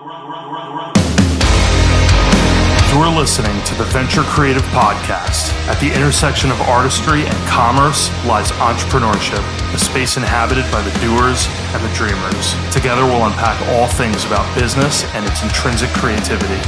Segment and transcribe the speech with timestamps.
[0.00, 0.08] You're
[3.12, 5.52] listening to the Venture Creative Podcast.
[5.68, 9.44] At the intersection of artistry and commerce lies entrepreneurship,
[9.74, 12.54] a space inhabited by the doers and the dreamers.
[12.72, 16.58] Together, we'll unpack all things about business and its intrinsic creativity.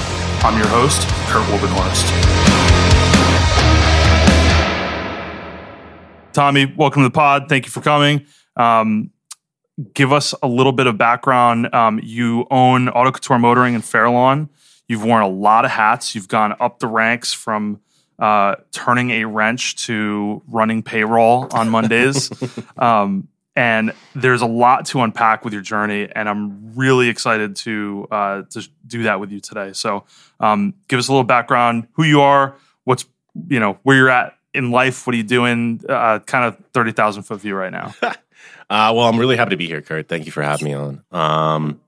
[0.44, 2.12] I'm your host, Kurt Wubbenhorst.
[6.34, 7.48] Tommy, welcome to the pod.
[7.48, 8.26] Thank you for coming.
[8.56, 9.10] Um,
[9.94, 11.72] give us a little bit of background.
[11.74, 14.48] Um, you own Auto Couture Motoring in Fairlawn.
[14.88, 16.14] You've worn a lot of hats.
[16.14, 17.80] You've gone up the ranks from
[18.18, 22.30] uh, turning a wrench to running payroll on Mondays.
[22.78, 28.08] um, and there's a lot to unpack with your journey, and I'm really excited to
[28.10, 29.72] uh, to do that with you today.
[29.74, 30.04] So,
[30.40, 33.04] um, give us a little background: who you are, what's
[33.48, 35.82] you know where you're at in life, what are you doing?
[35.88, 37.94] Uh, kind of thirty thousand foot view right now.
[38.70, 40.08] uh, well, I'm really happy to be here, Kurt.
[40.08, 41.04] Thank you for having me on.
[41.10, 41.80] Um,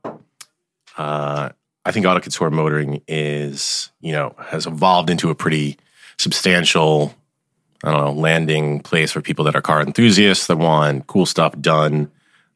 [0.97, 1.51] uh,
[1.85, 5.77] I think auto couture motoring is, you know, has evolved into a pretty
[6.19, 7.15] substantial,
[7.83, 11.59] I don't know, landing place for people that are car enthusiasts that want cool stuff
[11.61, 12.11] done.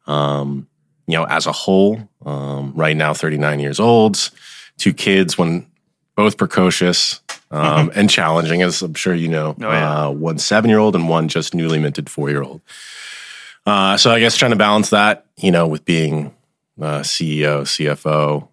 [0.06, 0.68] Um,
[1.06, 4.30] you know, as a whole, um, right now, 39 years old,
[4.78, 5.66] two kids, one
[6.16, 9.55] both precocious um, and challenging, as I'm sure you know.
[9.60, 10.06] Oh, yeah.
[10.06, 12.60] uh, one seven year old and one just newly minted four year old.
[13.69, 16.34] Uh, so I guess trying to balance that, you know, with being
[16.80, 18.48] uh, CEO, CFO,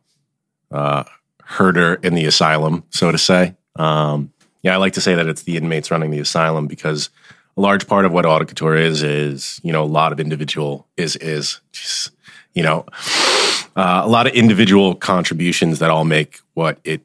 [0.72, 1.06] uh,
[1.42, 3.56] herder in the asylum, so to say.
[3.78, 7.12] Um, yeah, I like to say that it's the inmates running the asylum because
[7.56, 11.16] a large part of what couture is is you know a lot of individual is
[11.16, 11.62] is
[12.54, 12.86] you know
[13.78, 17.00] uh, a lot of individual contributions that all make what it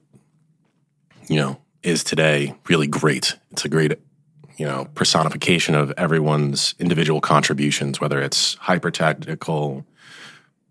[1.28, 3.36] you know is today really great.
[3.52, 3.92] It's a great
[4.60, 9.86] you know personification of everyone's individual contributions, whether it's hyper tactical,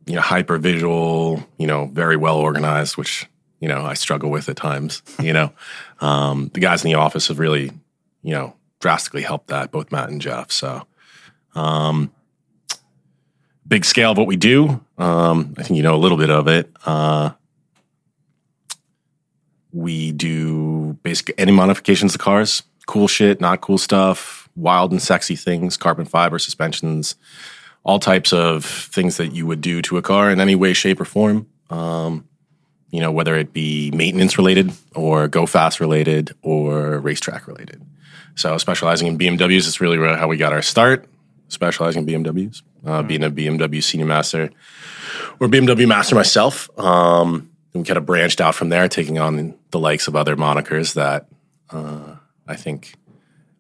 [0.06, 3.28] you know, hyper visual, you know, very well organized, which,
[3.60, 5.52] you know, I struggle with at times, you know.
[6.02, 7.72] Um, the guys in the office have really,
[8.22, 10.52] you know, drastically helped that, both Matt and Jeff.
[10.52, 10.86] So,
[11.56, 12.12] um,
[13.68, 14.86] big scale of what we do.
[15.00, 16.72] Um, I think you know a little bit of it.
[16.86, 17.32] Uh,
[19.72, 25.36] we do basically any modifications to cars, cool shit, not cool stuff, wild and sexy
[25.36, 27.16] things, carbon fiber suspensions,
[27.84, 31.00] all types of things that you would do to a car in any way, shape,
[31.00, 31.48] or form.
[31.70, 32.28] Um,
[32.90, 37.80] you know, whether it be maintenance related or go fast related or racetrack related.
[38.34, 41.06] So, specializing in BMWs is really how we got our start.
[41.50, 43.08] Specializing in BMWs, uh, mm-hmm.
[43.08, 44.50] being a BMW senior master
[45.40, 46.72] or BMW master myself.
[46.80, 50.96] Um, we kind of branched out from there, taking on the likes of other monikers
[50.96, 51.28] that
[51.70, 52.16] uh,
[52.50, 52.96] I think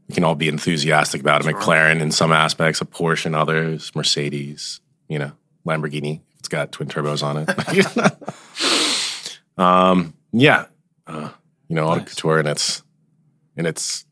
[0.07, 3.95] we can all be enthusiastic about a McLaren in some aspects, a Porsche in others,
[3.95, 5.31] Mercedes, you know,
[5.66, 6.22] Lamborghini.
[6.39, 7.49] It's got twin turbos on it.
[9.57, 10.66] um, yeah,
[11.05, 11.29] uh,
[11.67, 11.97] you know, nice.
[11.97, 12.81] auto couture and its
[13.55, 14.05] and its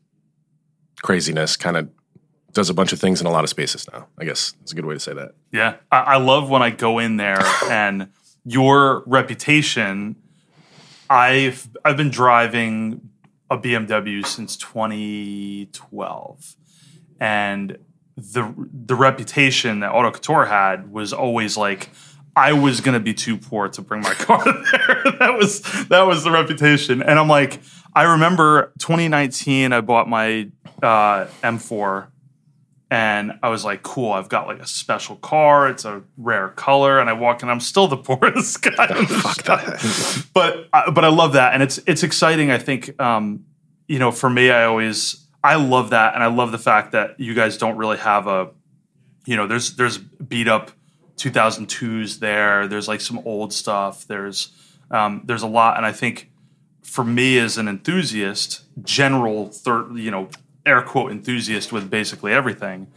[1.02, 1.88] craziness kind of
[2.52, 4.06] does a bunch of things in a lot of spaces now.
[4.18, 5.32] I guess it's a good way to say that.
[5.52, 8.08] Yeah, I, I love when I go in there and
[8.44, 10.16] your reputation.
[11.10, 13.08] I've I've been driving
[13.50, 16.56] a BMW since 2012,
[17.20, 17.78] and
[18.16, 21.90] the the reputation that Auto Couture had was always like
[22.36, 25.02] I was to be too poor to bring my car there.
[25.18, 27.60] that was that was the reputation, and I'm like,
[27.94, 30.50] I remember 2019, I bought my
[30.82, 32.08] uh, M4
[32.90, 35.68] and I was like, cool, I've got like a special car.
[35.68, 37.00] It's a rare color.
[37.00, 40.30] And I walk in, I'm still the poorest guy in the shop.
[40.34, 41.52] but, uh, but I love that.
[41.52, 42.50] And it's, it's exciting.
[42.50, 43.44] I think, um,
[43.88, 46.14] you know, for me, I always, I love that.
[46.14, 48.50] And I love the fact that you guys don't really have a,
[49.26, 50.70] you know, there's, there's beat up
[51.16, 52.66] 2002s there.
[52.68, 54.06] There's like some old stuff.
[54.06, 54.50] There's,
[54.90, 55.76] um, there's a lot.
[55.76, 56.30] And I think
[56.82, 60.30] for me as an enthusiast, general third, you know,
[60.68, 62.88] air quote enthusiast with basically everything.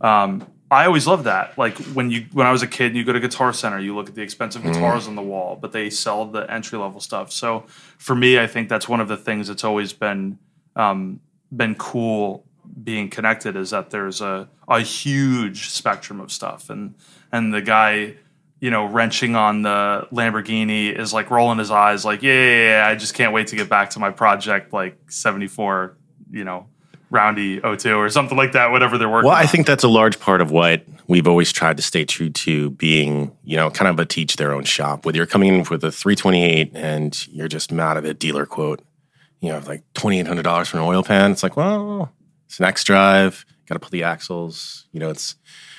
[0.00, 1.58] Um, I always loved that.
[1.58, 4.08] Like when you when I was a kid, you go to Guitar Center, you look
[4.08, 4.72] at the expensive mm-hmm.
[4.72, 5.08] guitars mm.
[5.08, 7.32] on the wall, but they sell the entry level stuff.
[7.32, 7.64] So
[7.98, 10.38] for me, I think that's one of the things that's always been
[10.76, 11.20] um,
[11.54, 12.44] been cool
[12.84, 16.94] being connected is that there's a a huge spectrum of stuff, and
[17.32, 18.14] and the guy
[18.60, 22.86] you know wrenching on the Lamborghini is like rolling his eyes, like yeah, yeah, yeah
[22.86, 25.96] I just can't wait to get back to my project like seventy four,
[26.30, 26.68] you know
[27.10, 29.42] Roundy O2 or something like that, whatever they're working Well, on.
[29.42, 32.70] I think that's a large part of what we've always tried to stay true to
[32.70, 35.04] being, you know, kind of a teach their own shop.
[35.04, 38.80] Whether you're coming in with a 328 and you're just mad at a dealer quote,
[39.40, 42.12] you know, like $2,800 for an oil pan, it's like, well,
[42.46, 45.34] it's an X drive, got to put the axles, you know, it's,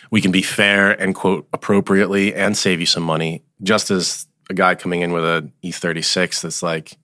[0.09, 4.53] we can be fair and quote appropriately and save you some money, just as a
[4.53, 6.97] guy coming in with a E36 that's like,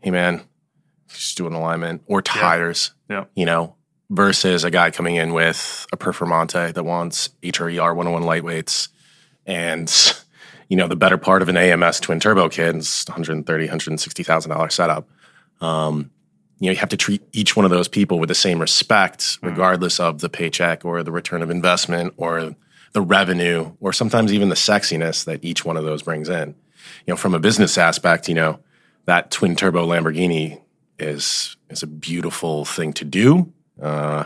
[0.00, 0.40] hey man,
[1.08, 3.24] just doing alignment or tires, Yeah.
[3.34, 3.74] you know,
[4.10, 8.88] versus a guy coming in with a Performante that wants HRE R101 lightweights
[9.46, 10.14] and
[10.68, 14.68] you know the better part of an AMS twin turbo kit is 130 160,000 dollar
[14.70, 15.08] setup.
[15.60, 16.10] Um,
[16.60, 19.38] you know, you have to treat each one of those people with the same respect,
[19.42, 22.54] regardless of the paycheck or the return of investment or
[22.92, 26.54] the revenue or sometimes even the sexiness that each one of those brings in.
[27.06, 28.58] You know, from a business aspect, you know,
[29.04, 30.60] that twin turbo Lamborghini
[30.98, 33.52] is is a beautiful thing to do.
[33.80, 34.24] Uh,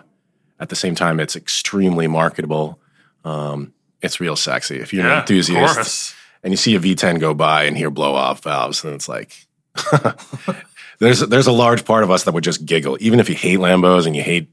[0.58, 2.78] at the same time, it's extremely marketable.
[3.24, 4.76] Um, it's real sexy.
[4.76, 8.42] If you're an enthusiast and you see a V10 go by and hear blow off
[8.42, 9.46] valves, and it's like
[10.98, 13.58] there's there's a large part of us that would just giggle, even if you hate
[13.58, 14.48] Lambos and you hate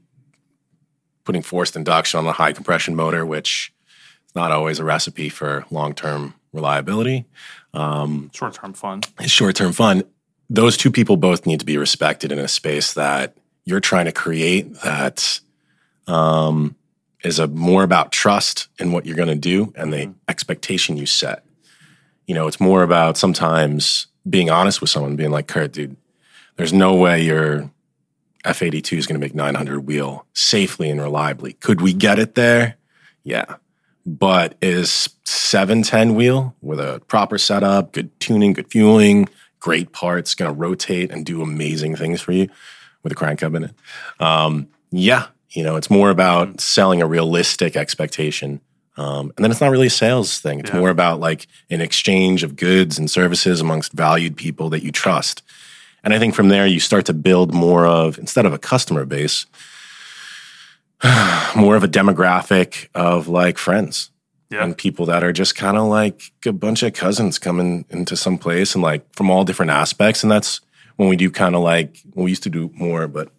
[1.24, 3.72] putting forced induction on a high compression motor, which
[4.26, 7.24] is not always a recipe for long term reliability.
[8.34, 9.02] Short term fun.
[9.20, 10.02] It's short term fun.
[10.50, 14.12] Those two people both need to be respected in a space that you're trying to
[14.12, 15.40] create that
[16.08, 16.74] um,
[17.22, 21.06] is a more about trust in what you're going to do and the expectation you
[21.06, 21.44] set.
[22.26, 25.96] You know, it's more about sometimes being honest with someone, being like, Kurt, dude,
[26.56, 27.70] there's no way your
[28.44, 31.54] F82 is going to make 900 wheel safely and reliably.
[31.54, 32.76] Could we get it there?
[33.22, 33.56] Yeah.
[34.06, 39.28] But is 710 wheel with a proper setup, good tuning, good fueling,
[39.60, 42.48] great parts, going to rotate and do amazing things for you
[43.02, 43.74] with a crank hub in it?
[44.18, 45.26] Um, yeah.
[45.50, 48.60] You know, it's more about selling a realistic expectation.
[48.96, 50.60] Um, and then it's not really a sales thing.
[50.60, 50.78] It's Yeah.
[50.78, 55.42] more about like an exchange of goods and services amongst valued people that you trust.
[56.02, 59.04] And I think from there, you start to build more of, instead of a customer
[59.04, 59.46] base,
[61.56, 64.09] more of a demographic of like friends
[64.50, 64.64] Yeah.
[64.64, 68.36] and people that are just kind of like a bunch of cousins coming into some
[68.36, 70.22] place and like from all different aspects.
[70.24, 70.60] And that's
[70.96, 73.30] when we do kind of like, well, we used to do more, but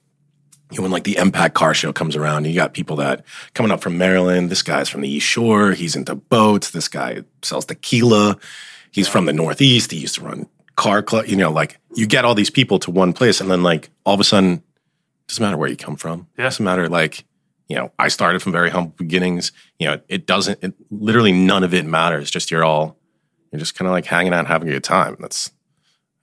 [0.71, 3.71] you know, when like the Impact Car Show comes around, you got people that coming
[3.73, 4.49] up from Maryland.
[4.49, 5.73] This guy's from the East Shore.
[5.73, 6.71] He's into boats.
[6.71, 8.37] This guy sells tequila.
[8.91, 9.91] He's from the Northeast.
[9.91, 10.47] He used to run
[10.77, 11.25] car club.
[11.27, 14.13] You know, like you get all these people to one place, and then like all
[14.13, 14.63] of a sudden,
[15.27, 16.27] doesn't matter where you come from.
[16.37, 16.45] Yeah.
[16.45, 17.25] Doesn't matter like
[17.71, 17.91] you know.
[17.97, 19.53] I started from very humble beginnings.
[19.79, 20.61] You know, it doesn't.
[20.61, 22.29] It literally none of it matters.
[22.29, 22.97] Just you're all
[23.51, 25.15] you're just kind of like hanging out, and having a good time.
[25.19, 25.51] That's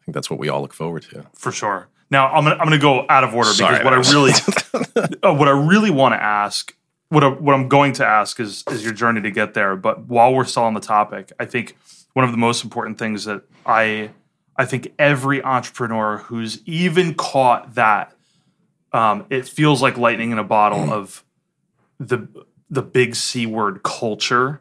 [0.01, 1.27] I think that's what we all look forward to.
[1.35, 1.89] for sure.
[2.11, 5.35] Now I'm gonna I'm gonna go out of order Sorry, because what I really uh,
[5.35, 6.75] what I really want to ask
[7.09, 9.77] what I, what I'm going to ask is is your journey to get there.
[9.77, 11.77] But while we're still on the topic, I think
[12.13, 14.11] one of the most important things that I
[14.57, 18.15] I think every entrepreneur who's even caught that
[18.93, 21.25] um, it feels like lightning in a bottle of
[21.99, 22.29] the
[22.71, 24.61] the big C word culture.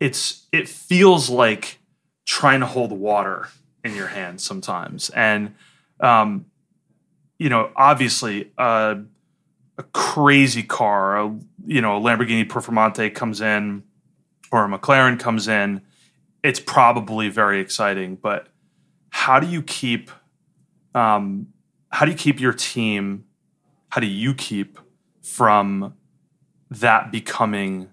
[0.00, 1.78] It's it feels like
[2.24, 3.48] trying to hold water
[3.84, 5.54] in your hands sometimes, and
[6.00, 6.46] um,
[7.38, 8.96] you know, obviously, uh,
[9.78, 13.84] a crazy car, a, you know, a Lamborghini Performante comes in,
[14.50, 15.82] or a McLaren comes in.
[16.42, 18.48] It's probably very exciting, but
[19.10, 20.10] how do you keep,
[20.94, 21.48] um,
[21.90, 23.24] how do you keep your team?
[23.90, 24.78] How do you keep
[25.22, 25.94] from
[26.70, 27.88] that becoming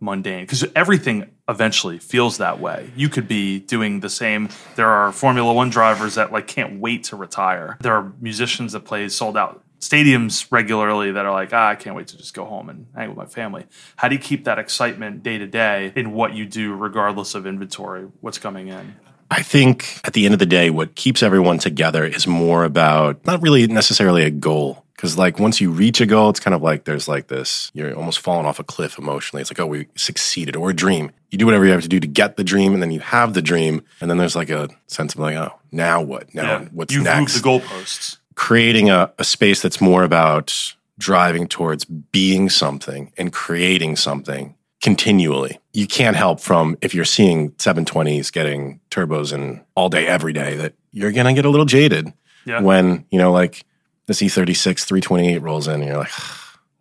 [0.00, 0.44] mundane?
[0.44, 2.90] Because everything eventually feels that way.
[2.96, 4.48] You could be doing the same.
[4.74, 7.76] There are Formula One drivers that like can't wait to retire.
[7.80, 11.94] There are musicians that play sold out stadiums regularly that are like, ah, I can't
[11.94, 13.66] wait to just go home and hang with my family.
[13.96, 17.46] How do you keep that excitement day to day in what you do, regardless of
[17.46, 18.96] inventory, what's coming in?
[19.30, 23.24] I think at the end of the day, what keeps everyone together is more about
[23.26, 24.84] not really necessarily a goal.
[24.96, 27.94] Because, like, once you reach a goal, it's kind of like there's like this, you're
[27.94, 29.42] almost falling off a cliff emotionally.
[29.42, 31.10] It's like, oh, we succeeded, or a dream.
[31.30, 33.34] You do whatever you have to do to get the dream, and then you have
[33.34, 33.82] the dream.
[34.00, 36.34] And then there's like a sense of like, oh, now what?
[36.34, 37.44] Now what's You've next?
[37.44, 38.16] moved the goalposts.
[38.36, 40.54] creating a, a space that's more about
[40.98, 45.58] driving towards being something and creating something continually.
[45.74, 50.54] You can't help from if you're seeing 720s getting turbos and all day, every day,
[50.56, 52.12] that you're going to get a little jaded
[52.46, 52.60] Yeah.
[52.62, 53.64] when, you know, like
[54.06, 56.10] the E36 328 rolls in and you're like,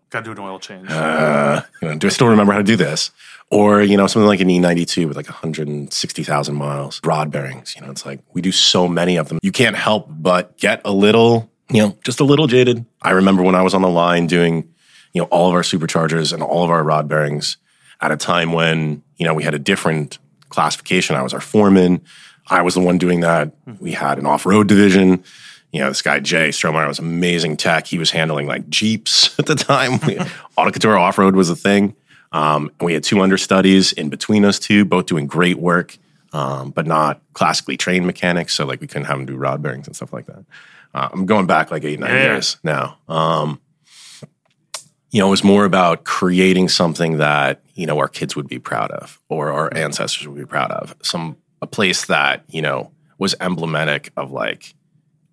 [0.10, 0.89] Got to do an oil change.
[0.89, 3.12] uh, you know, do I still remember how to do this?
[3.51, 7.75] Or, you know, something like an E92 with like 160,000 miles, rod bearings.
[7.75, 9.39] You know, it's like we do so many of them.
[9.41, 12.86] You can't help but get a little, you know, just a little jaded.
[13.01, 14.70] I remember when I was on the line doing,
[15.13, 17.58] you know, all of our superchargers and all of our rod bearings
[18.01, 20.17] at a time when, you know, we had a different
[20.50, 21.15] classification.
[21.15, 22.01] I was our foreman.
[22.48, 23.53] I was the one doing that.
[23.79, 25.24] We had an off road division.
[25.75, 27.86] You know, this guy Jay Stromeyer was amazing tech.
[27.88, 30.00] He was handling like Jeeps at the time.
[30.08, 30.17] We,
[30.55, 31.96] Auto Couture off road was a thing.
[32.32, 35.98] Um, and we had two understudies in between us two, both doing great work.
[36.34, 38.53] um, but not classically trained mechanics.
[38.53, 40.44] So like we couldn't have them do rod bearings and stuff like that.
[40.94, 42.24] Uh, I'm going back like eight nine Yeah.
[42.34, 42.98] years now.
[43.08, 43.60] Um,
[45.12, 48.60] you know, it was more about creating something that you know our kids would be
[48.60, 50.96] proud of, or our ancestors would be proud of.
[51.01, 54.75] Some a place that you know was emblematic of like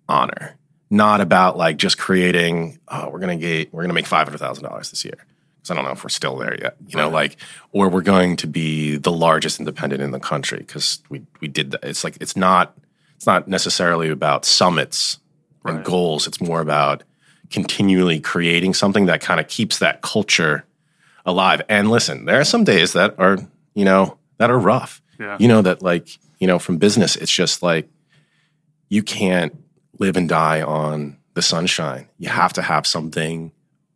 [0.09, 0.55] honor,
[0.89, 2.79] not about like just creating.
[2.87, 5.25] Oh, we're gonna get we're gonna make five hundred thousand dollars this year.
[5.57, 7.37] Because I don't know if we're still there yet, you know, like,
[7.71, 11.71] or we're going to be the largest independent in the country because we we did
[11.71, 11.83] that.
[11.85, 12.77] It's like it's not
[13.15, 15.19] it's not necessarily about summits
[15.63, 15.85] and Right.
[15.85, 16.27] goals.
[16.27, 17.03] It's more about
[17.49, 20.65] continually creating something that kind of keeps that culture
[21.25, 21.61] alive.
[21.69, 23.37] And listen, there are some days that are,
[23.73, 25.01] you know, that are rough.
[25.17, 25.37] Yeah.
[25.39, 27.87] You know, that like, you know, from business, it's just like
[28.89, 29.55] you can't
[29.99, 32.07] live and die on the sunshine.
[32.17, 33.51] You have to have something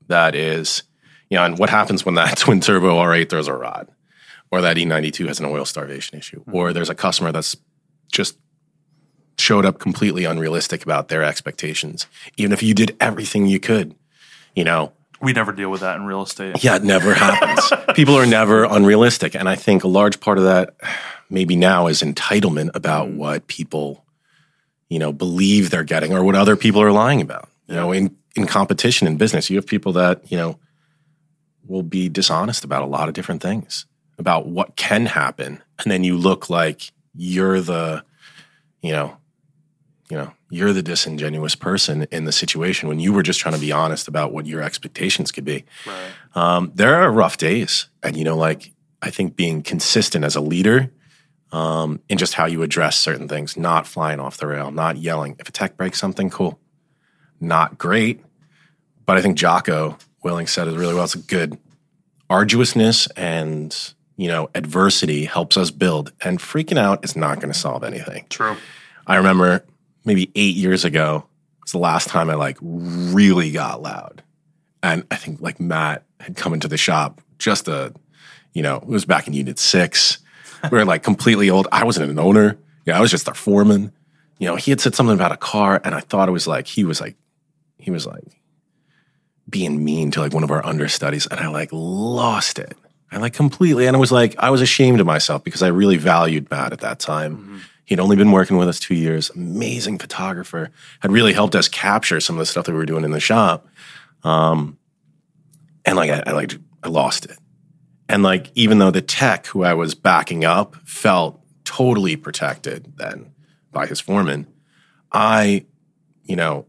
[0.08, 0.84] that is,
[1.30, 3.90] you know, and what happens when that twin turbo R8 throws a rod?
[4.50, 6.56] Or that E92 has an oil starvation issue, mm-hmm.
[6.56, 7.58] or there's a customer that's
[8.10, 8.38] just
[9.38, 13.94] showed up completely unrealistic about their expectations, even if you did everything you could.
[14.56, 16.64] You know, We never deal with that in real estate.
[16.64, 17.72] yeah, it never happens.
[17.96, 19.36] People are never unrealistic.
[19.36, 20.76] And I think a large part of that,
[21.30, 23.18] maybe now, is entitlement about mm.
[23.18, 24.06] what people,
[24.90, 27.50] you know, believe they're getting or what other people are lying about.
[27.68, 30.60] You know, in, in competition in business, you have people that, you know,
[31.66, 33.86] will be dishonest about a lot of different things,
[34.18, 35.62] about what can happen.
[35.80, 38.04] And then you look like you're the,
[38.82, 39.18] you know,
[40.10, 43.60] you know, you're the disingenuous person in the situation when you were just trying to
[43.60, 45.66] be honest about what your expectations could be.
[45.86, 46.12] Right.
[46.36, 50.42] Um, there are rough days, and you know, like I think being consistent as a
[50.42, 50.92] leader
[51.52, 55.36] um, in just how you address certain things, not flying off the rail, not yelling.
[55.40, 56.60] If a tech breaks something, cool,
[57.40, 58.24] not great,
[59.06, 61.06] but I think Jocko Willink said it really well.
[61.06, 61.58] It's a good
[62.30, 67.58] arduousness and you know adversity helps us build, and freaking out is not going to
[67.58, 68.26] solve anything.
[68.30, 68.58] True.
[69.06, 69.64] I remember
[70.04, 71.26] maybe eight years ago
[71.62, 74.24] was the last time I like really got loud.
[74.82, 77.94] And I think like Matt had come into the shop just a,
[78.54, 80.20] you know, it was back in unit six.
[80.72, 81.68] We were like completely old.
[81.72, 82.58] I wasn't an owner.
[82.86, 83.92] Yeah, I was just their foreman.
[84.40, 86.68] You know, he had said something about a car, and I thought it was like
[86.68, 87.16] he was like
[87.78, 88.42] he was like
[89.50, 92.78] being mean to like one of our understudies, and I like lost it.
[93.12, 95.98] I like completely, and I was like I was ashamed of myself because I really
[95.98, 97.62] valued Matt at that time.
[97.86, 99.30] He'd only been working with us two years.
[99.30, 103.06] Amazing photographer, had really helped us capture some of the stuff that we were doing
[103.06, 103.66] in the shop.
[104.24, 104.78] Um,
[105.86, 107.38] and like I, I like I lost it.
[108.10, 113.32] And like even though the tech who I was backing up felt totally protected then
[113.72, 114.48] by his foreman,
[115.12, 115.66] I,
[116.24, 116.66] you know,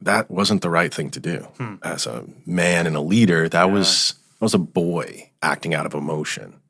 [0.00, 1.74] that wasn't the right thing to do hmm.
[1.82, 3.48] as a man and a leader.
[3.48, 6.60] That was I was a boy acting out of emotion.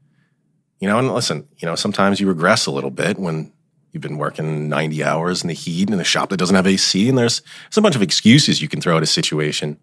[0.81, 3.53] You know, and listen, you know, sometimes you regress a little bit when
[3.91, 7.09] you've been working 90 hours in the heat in a shop that doesn't have AC,
[7.09, 9.79] and there's, there's a bunch of excuses you can throw at a situation.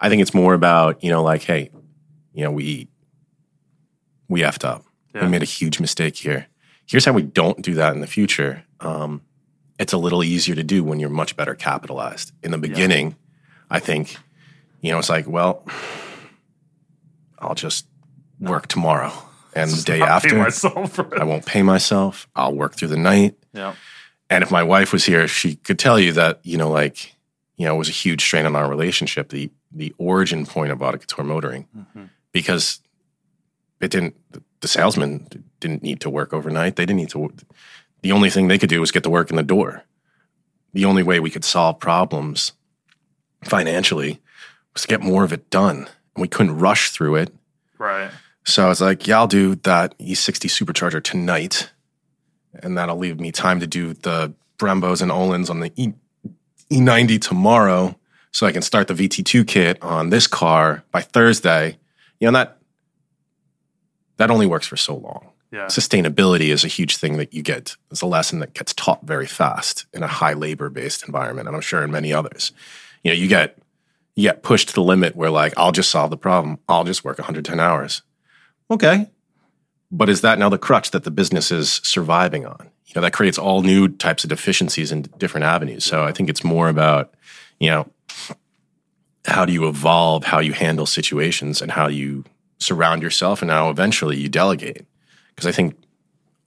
[0.00, 1.70] I think it's more about, you know, like, hey,
[2.34, 2.88] you know, we
[4.28, 4.84] we effed up.
[5.14, 5.22] Yeah.
[5.22, 6.46] We made a huge mistake here.
[6.86, 8.64] Here's how we don't do that in the future.
[8.80, 9.22] Um,
[9.78, 12.32] it's a little easier to do when you're much better capitalized.
[12.42, 13.16] In the beginning,
[13.70, 14.16] I think,
[14.80, 15.66] you know, it's like, well,
[17.38, 17.86] I'll just
[18.38, 19.12] work tomorrow.
[19.54, 20.98] And the day after, myself.
[20.98, 22.28] I won't pay myself.
[22.34, 23.36] I'll work through the night.
[23.52, 23.74] Yeah.
[24.28, 27.14] And if my wife was here, she could tell you that, you know, like,
[27.56, 30.80] you know, it was a huge strain on our relationship, the the origin point of
[30.82, 31.66] Auto Couture Motoring,
[32.32, 32.80] because
[33.80, 34.16] it didn't,
[34.60, 35.26] the salesman
[35.60, 36.76] didn't need to work overnight.
[36.76, 37.32] They didn't need to,
[38.02, 39.84] the only thing they could do was get the work in the door.
[40.72, 42.52] The only way we could solve problems
[43.44, 44.20] financially
[44.72, 45.88] was to get more of it done.
[46.14, 47.34] And we couldn't rush through it.
[47.78, 48.10] Right.
[48.44, 51.70] So I was like, yeah, I'll do that E60 supercharger tonight.
[52.62, 55.94] And that'll leave me time to do the Brembos and Öhlins on the e-
[56.70, 57.98] E90 tomorrow
[58.32, 61.78] so I can start the VT2 kit on this car by Thursday.
[62.20, 62.58] You know, that
[64.16, 65.28] that only works for so long.
[65.50, 65.66] Yeah.
[65.66, 67.76] Sustainability is a huge thing that you get.
[67.90, 71.56] It's a lesson that gets taught very fast in a high labor based environment, and
[71.56, 72.50] I'm sure in many others.
[73.04, 73.56] You know, you get
[74.16, 76.58] you get pushed to the limit where like I'll just solve the problem.
[76.68, 78.02] I'll just work 110 hours.
[78.70, 79.10] Okay.
[79.90, 82.70] But is that now the crutch that the business is surviving on?
[82.86, 85.84] You know, that creates all new types of deficiencies in different avenues.
[85.84, 87.14] So I think it's more about,
[87.60, 87.88] you know,
[89.24, 92.24] how do you evolve how you handle situations and how you
[92.64, 94.84] surround yourself and now eventually you delegate.
[95.28, 95.76] Because I think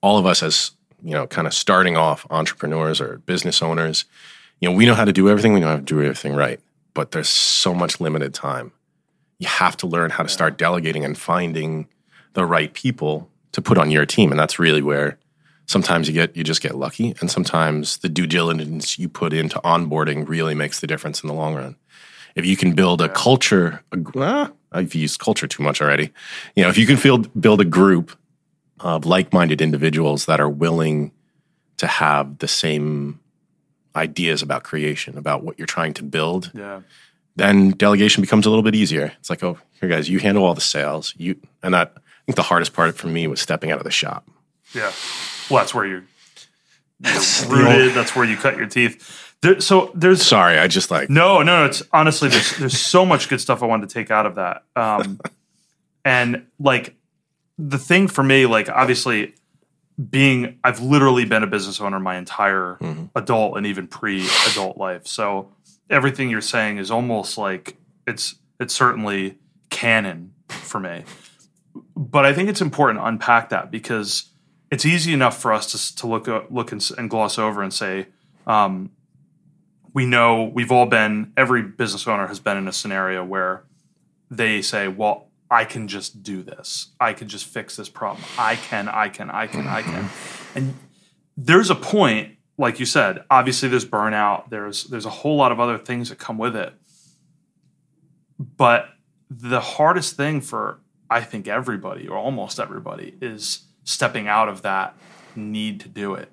[0.02, 0.72] all of us as,
[1.04, 4.06] you know, kind of starting off entrepreneurs or business owners,
[4.60, 6.60] you know, we know how to do everything, we know how to do everything right,
[6.94, 8.72] but there's so much limited time.
[9.40, 11.88] You have to learn how to start delegating and finding
[12.34, 14.32] the right people to put on your team.
[14.32, 15.18] And that's really where
[15.68, 19.60] sometimes you get you just get lucky and sometimes the due diligence you put into
[19.60, 21.76] onboarding really makes the difference in the long run
[22.36, 26.12] if you can build a culture a, i've used culture too much already
[26.56, 28.18] you know if you can build build a group
[28.80, 31.12] of like-minded individuals that are willing
[31.78, 33.20] to have the same
[33.96, 36.82] ideas about creation about what you're trying to build Yeah.
[37.36, 40.54] then delegation becomes a little bit easier it's like oh here guys you handle all
[40.54, 43.80] the sales you and that i think the hardest part for me was stepping out
[43.80, 44.28] of the shop
[44.74, 44.92] Yeah.
[45.50, 46.04] Well, that's where you're,
[47.00, 47.94] you're rooted.
[47.96, 49.27] That's where you cut your teeth.
[49.42, 51.66] There, so there's sorry i just like no, no, no.
[51.66, 54.64] It's honestly there's there's so much good stuff I wanted to take out of that.
[54.76, 55.20] Um,
[56.06, 56.96] and like
[57.58, 59.36] the thing for me, like obviously
[60.10, 62.78] being, I've literally been a business owner my entire
[63.16, 65.08] adult and even pre-adult life.
[65.08, 65.52] So
[65.90, 69.38] everything you're saying is almost like it's it's certainly
[69.70, 71.04] canon for me.
[71.96, 74.26] But I think it's important to unpack that because
[74.72, 77.74] it's easy enough for us to, to look o- look and, and gloss over and
[77.74, 78.08] say,
[78.46, 78.92] um,
[79.98, 83.64] we know we've all been every business owner has been in a scenario where
[84.30, 86.90] they say, "Well, I can just do this.
[87.00, 88.24] I can just fix this problem.
[88.38, 88.90] I can.
[88.90, 89.32] I can.
[89.32, 89.66] I can.
[89.66, 90.58] I can." Mm-hmm.
[90.60, 90.76] And
[91.36, 93.24] there's a point, like you said.
[93.32, 94.52] Obviously, there's burnout.
[94.52, 96.76] There's there's a whole lot of other things that come with it.
[98.38, 98.90] But
[99.32, 104.96] the hardest thing for I think everybody or almost everybody is stepping out of that
[105.36, 106.32] need to do it.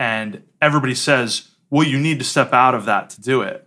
[0.00, 3.66] And everybody says, well, you need to step out of that to do it.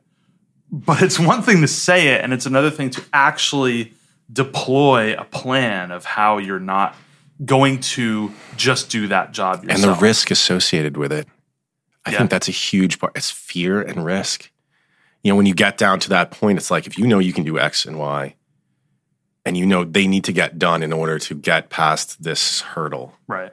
[0.71, 3.93] But it's one thing to say it, and it's another thing to actually
[4.31, 6.95] deploy a plan of how you're not
[7.43, 9.83] going to just do that job yourself.
[9.83, 11.27] and the risk associated with it.
[12.05, 12.17] I Yeah.
[12.19, 13.13] think that's a huge part.
[13.15, 14.51] It's fear and risk.
[15.23, 17.33] You know, when you get down to that point, it's like if you know you
[17.33, 18.35] can do X and Y,
[19.45, 23.15] and you know they need to get done in order to get past this hurdle,
[23.27, 23.51] Right.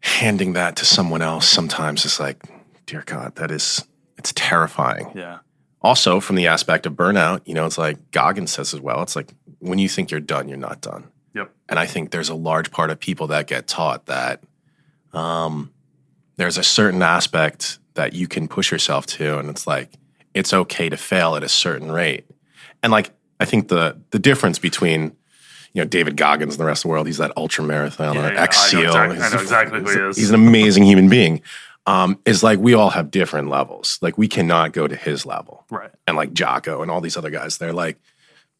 [0.00, 2.42] handing that to someone else sometimes is like,
[2.88, 5.12] dear God, that is it's terrifying.
[5.14, 5.38] Yeah.
[5.80, 9.00] Also, from the aspect of burnout, you know, it's like Goggins says as well.
[9.02, 11.04] It's like when you think you're done, you're not done.
[11.34, 11.54] Yep.
[11.68, 14.42] And I think there's a large part of people that get taught that
[15.12, 15.72] um,
[16.36, 19.92] there's a certain aspect that you can push yourself to, and it's like
[20.34, 22.26] it's okay to fail at a certain rate.
[22.82, 25.02] And like I think the the difference between
[25.74, 28.32] you know David Goggins and the rest of the world, he's that ultra marathoner, Yeah,
[28.32, 28.80] yeah, ex SEAL.
[28.86, 30.16] exactly- I know exactly who he is.
[30.16, 31.42] He's an amazing human being.
[31.88, 33.98] Um, is like we all have different levels.
[34.02, 35.90] Like we cannot go to his level Right.
[36.06, 37.56] and like Jocko and all these other guys.
[37.56, 37.96] They're like,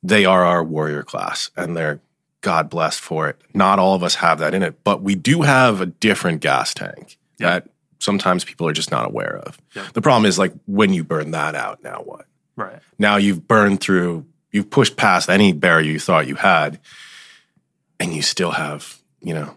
[0.03, 2.01] they are our warrior class and they're
[2.41, 3.37] God blessed for it.
[3.53, 6.73] Not all of us have that in it, but we do have a different gas
[6.73, 7.51] tank Yeah.
[7.51, 9.59] that sometimes people are just not aware of.
[9.75, 9.87] Yeah.
[9.93, 12.27] The problem is like when you burn that out, now what?
[12.57, 12.79] Right.
[12.99, 16.79] Now you've burned through, you've pushed past any barrier you thought you had,
[18.01, 19.55] and you still have, you know,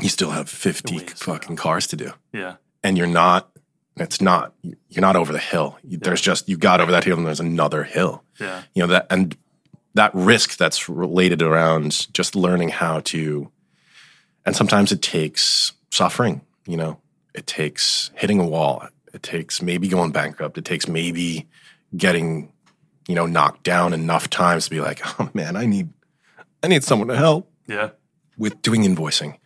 [0.00, 2.54] you still have 50 fucking cars to do Yeah.
[2.82, 3.50] And you're not
[3.96, 5.78] it's not you're not over the hill.
[5.82, 8.22] You- there's just you got over that hill and there's another hill.
[8.40, 8.62] Yeah.
[8.74, 9.36] you know that and
[9.94, 13.50] that risk that's related around just learning how to
[14.46, 16.98] and sometimes it takes suffering you know?
[17.34, 18.86] It takes hitting a wall.
[19.14, 20.58] It takes maybe going bankrupt.
[20.58, 21.48] It takes maybe
[21.96, 22.52] getting
[23.08, 25.88] you know knocked down enough times to be like oh man i need
[26.62, 27.90] i need someone to help Yeah.
[28.38, 29.36] with doing invoicing.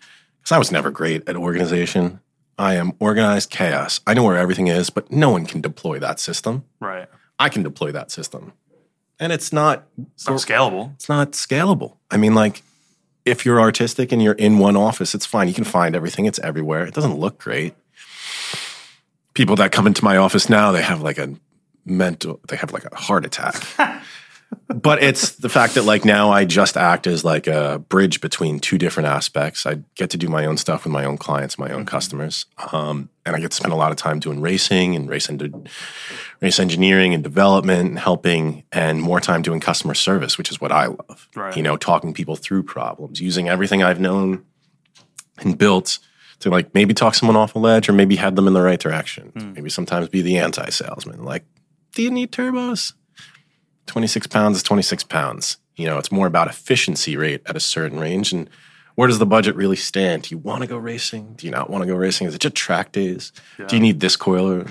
[0.41, 2.21] Because I was never great at organization.
[2.59, 4.01] I am organized chaos.
[4.07, 6.65] I know where everything is, but no one can deploy that system.
[6.81, 7.09] Right.
[7.39, 8.53] I can deploy that system,
[9.19, 10.95] and it's not It's not scalable.
[10.95, 11.97] it's not scalable.
[12.11, 12.63] I mean, like
[13.25, 15.49] if you're artistic and you're in one office, it's fine.
[15.49, 16.27] You can find everything.
[16.27, 16.87] It's everywhere.
[16.87, 17.75] It doesn't look great.
[19.35, 21.35] People that come into my office now, they have like a
[21.85, 23.55] mental, they have like a heart attack.
[24.69, 28.61] but it's the fact that like now I just act as like a bridge between
[28.61, 29.67] two different aspects.
[29.67, 33.09] I get to do my own stuff with my own clients, my own customers, um,
[33.27, 35.69] and I get to spend a lot of time doing racing and race and
[36.41, 40.73] race engineering and development and helping, and more time doing customer service, which is what
[40.73, 41.29] I love.
[41.35, 41.57] Right.
[41.57, 44.45] You know, talking people through problems, using everything I've known
[45.39, 45.99] and built
[46.41, 48.81] to like maybe talk someone off a ledge or maybe head them in the right
[48.81, 49.33] direction.
[49.55, 51.25] Maybe sometimes be the anti salesman.
[51.25, 51.45] Like,
[51.93, 52.93] do you need turbos?
[53.87, 55.59] 26 pounds is 26 pounds.
[55.77, 58.33] You know, it's more about efficiency rate at a certain range.
[58.33, 58.49] And
[58.95, 60.23] where does the budget really stand?
[60.23, 61.35] Do you want to go racing?
[61.35, 62.27] Do you not want to go racing?
[62.27, 63.33] Is it just track days?
[63.67, 64.65] Do you need this coiler?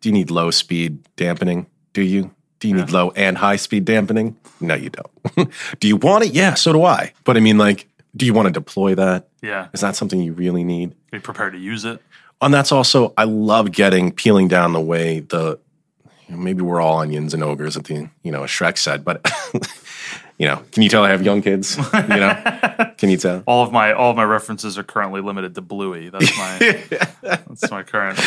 [0.00, 1.66] Do you need low speed dampening?
[1.92, 2.30] Do you?
[2.58, 4.36] Do you need low and high speed dampening?
[4.60, 5.50] No, you don't.
[5.80, 6.32] do you want it?
[6.32, 7.12] Yeah, so do I.
[7.24, 9.28] But I mean, like, do you want to deploy that?
[9.42, 9.68] Yeah.
[9.74, 10.94] Is that something you really need?
[11.10, 12.00] Be prepared to use it.
[12.40, 15.58] And that's also, I love getting, peeling down the way the,
[16.28, 19.26] you know, maybe we're all onions and ogres at the, you know, Shrek said, but
[20.38, 21.78] You know, can you tell I have young kids?
[21.78, 23.42] You know, can you tell?
[23.46, 26.10] All of my all of my references are currently limited to Bluey.
[26.10, 26.84] That's my
[27.22, 28.18] that's my current.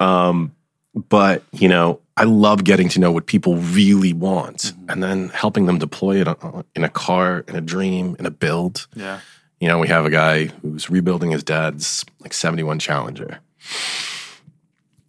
[0.00, 0.52] Um,
[0.94, 4.90] but you know i love getting to know what people really want mm-hmm.
[4.90, 8.30] and then helping them deploy it uh, in a car in a dream in a
[8.30, 9.20] build Yeah.
[9.60, 13.40] you know we have a guy who's rebuilding his dad's like 71 challenger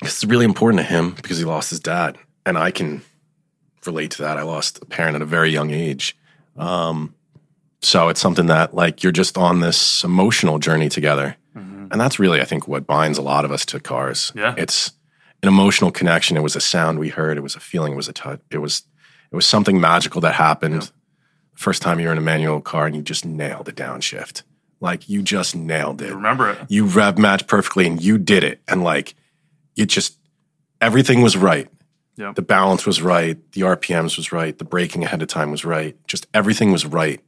[0.01, 3.01] it's really important to him because he lost his dad and i can
[3.85, 4.35] relate to that.
[4.37, 6.17] I lost a parent at a very young age.
[6.57, 7.13] Um,
[7.83, 11.37] so it's something that like you're just on this emotional journey together.
[11.91, 14.31] And that's really i think what binds a lot of us to cars.
[14.35, 14.55] Yeah.
[14.57, 14.91] it's
[15.43, 16.35] an emotional connection.
[16.35, 17.37] It was a sound we heard.
[17.37, 17.93] It was a feeling.
[17.93, 18.41] It was a touch.
[18.49, 18.83] It was
[19.31, 20.91] it was something magical that happened.
[21.53, 24.41] First time you were in a manual car and you just nailed a downshift.
[24.81, 26.11] Like you just nailed it.
[26.13, 26.57] Remember it.
[26.69, 28.61] you rev matched perfectly and you did it.
[28.67, 29.13] And like
[29.75, 30.17] you just
[30.81, 31.67] everything was right
[32.17, 32.31] Yeah.
[32.35, 35.97] the balance was right the rpms was right the braking ahead of time was right
[36.07, 37.19] just everything was right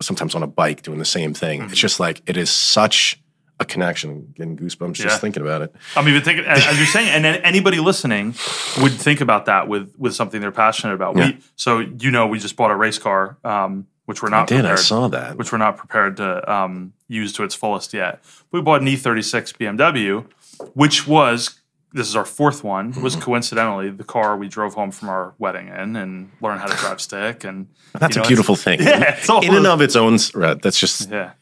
[0.00, 1.70] sometimes on a bike doing the same thing Mm-hmm.
[1.70, 3.20] it's just like it is such
[3.58, 5.04] a connection getting goosebumps Yeah.
[5.06, 8.34] just thinking about it I'm even thinking, as as you're saying, and then anybody listening
[8.80, 11.16] would think about that with with something they're passionate about.
[11.16, 11.26] Yeah.
[11.32, 14.56] We, so you know, we just bought a race car, um, which we're not i
[14.56, 18.22] did i saw that which we're not prepared to um, use to its fullest yet.
[18.50, 20.24] We bought an E36 BMW,
[20.72, 21.59] which was
[21.92, 22.92] this is our fourth one.
[23.02, 23.22] Was Mm-hmm.
[23.24, 27.00] coincidentally the car we drove home from our wedding in and learned how to drive
[27.00, 27.44] stick.
[27.44, 30.78] And that's you know, a beautiful thing Yeah, in and of its own right, that's
[30.78, 31.32] just yeah,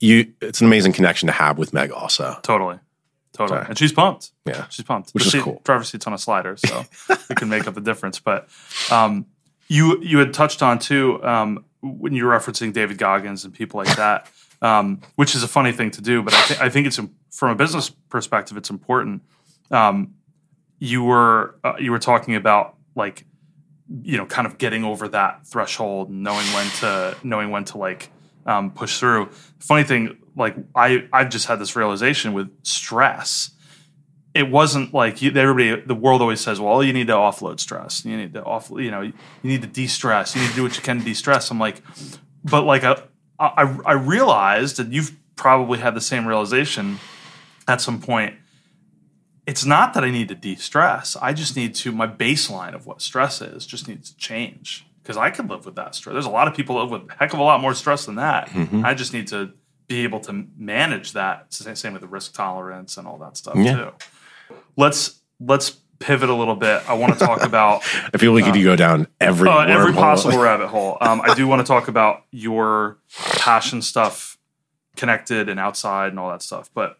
[0.00, 2.78] you it's an amazing connection to have with meg also totally,
[3.32, 3.58] totally.
[3.58, 3.66] Sorry.
[3.68, 4.30] And she's pumped.
[4.46, 5.10] yeah She's pumped.
[5.12, 5.60] Which The is seat- cool.
[5.64, 6.84] Driver's seat's on a slider, so
[7.30, 8.18] it can make up the difference.
[8.18, 8.48] But
[8.90, 9.26] um,
[9.68, 13.78] you you had touched on too um, when you were referencing David Goggins and people
[13.84, 14.30] like that,
[14.62, 16.22] um, which is a funny thing to do.
[16.22, 16.98] But I, th- I think it's
[17.30, 19.22] from a business perspective, it's important.
[19.72, 20.14] Um,
[20.78, 23.24] you were uh, you were talking about like
[24.02, 28.10] you know kind of getting over that threshold, knowing when to knowing when to like
[28.46, 29.26] um, push through.
[29.58, 33.50] Funny thing, like I I've just had this realization with stress.
[34.34, 38.04] It wasn't like you, everybody the world always says well you need to offload stress.
[38.04, 40.34] You need to off you know you need to de-stress.
[40.34, 41.50] You need to do what you can to de-stress.
[41.50, 41.82] I'm like
[42.44, 43.00] but like I,
[43.38, 46.98] I i realized and you've probably had the same realization
[47.68, 48.34] at some point
[49.46, 53.00] it's not that i need to de-stress i just need to my baseline of what
[53.02, 56.30] stress is just needs to change because i could live with that stress there's a
[56.30, 58.50] lot of people live with a heck of a lot more stress than that
[58.84, 59.50] i just need to
[59.88, 63.76] be able to manage that same with the risk tolerance and all that stuff Yeah.
[63.76, 66.82] too let's let's pivot a little bit.
[66.90, 70.36] I want to talk about i feel like you go down every uh, every possible
[70.42, 70.98] rabbit hole.
[71.00, 72.98] Um, I do want to talk about your
[73.36, 74.36] passion stuff,
[74.96, 76.70] connected and outside, and all that stuff.
[76.74, 76.98] But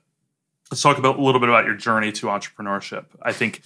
[0.73, 3.05] let's talk about a little bit about your journey to entrepreneurship.
[3.21, 3.61] I think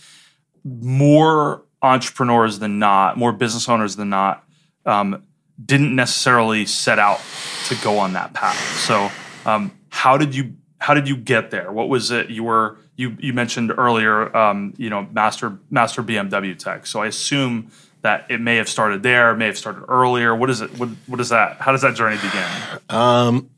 [0.64, 4.44] more entrepreneurs than not, more business owners than not,
[4.84, 5.22] um,
[5.64, 7.20] didn't necessarily set out
[7.68, 8.58] to go on that path.
[8.80, 9.10] So,
[9.48, 11.70] um, how did you how did you get there?
[11.70, 14.36] What was it you were you you mentioned earlier?
[14.36, 16.86] Um, you know, master master BMW tech.
[16.86, 17.70] So I assume
[18.02, 20.34] that it may have started there, may have started earlier.
[20.34, 20.76] What is it?
[20.76, 21.58] What what is that?
[21.58, 22.80] How does that journey begin?
[22.90, 23.50] Um,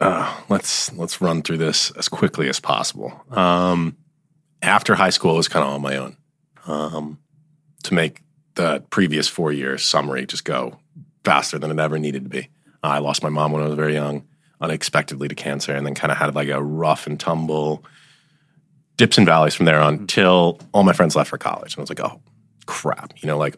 [0.00, 3.24] uh, let's let's run through this as quickly as possible.
[3.30, 3.96] Um,
[4.62, 6.16] after high school, I was kind of on my own.
[6.66, 7.18] Um,
[7.84, 8.22] to make
[8.54, 10.78] the previous four years summary just go
[11.24, 12.48] faster than it ever needed to be.
[12.82, 14.26] I lost my mom when I was very young,
[14.60, 17.84] unexpectedly to cancer, and then kind of had like a rough and tumble,
[18.96, 21.82] dips and valleys from there on until all my friends left for college, and I
[21.82, 22.20] was like, oh
[22.66, 23.56] crap, you know, like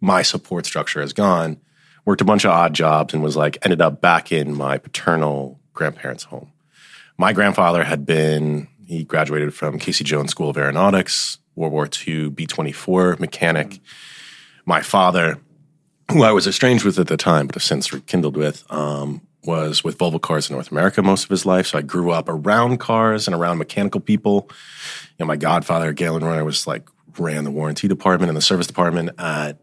[0.00, 1.58] my support structure is gone
[2.04, 5.59] worked a bunch of odd jobs and was like ended up back in my paternal
[5.80, 6.52] grandparents' home.
[7.16, 12.28] My grandfather had been he graduated from Casey Jones School of Aeronautics, World War II
[12.28, 13.80] B twenty four mechanic.
[14.66, 15.38] My father,
[16.12, 19.82] who I was estranged with at the time, but have since rekindled with, um, was
[19.82, 21.68] with Volvo Cars in North America most of his life.
[21.68, 24.50] So I grew up around cars and around mechanical people.
[25.16, 26.86] You know, my godfather, Galen Runner, was like
[27.18, 29.56] ran the warranty department and the service department at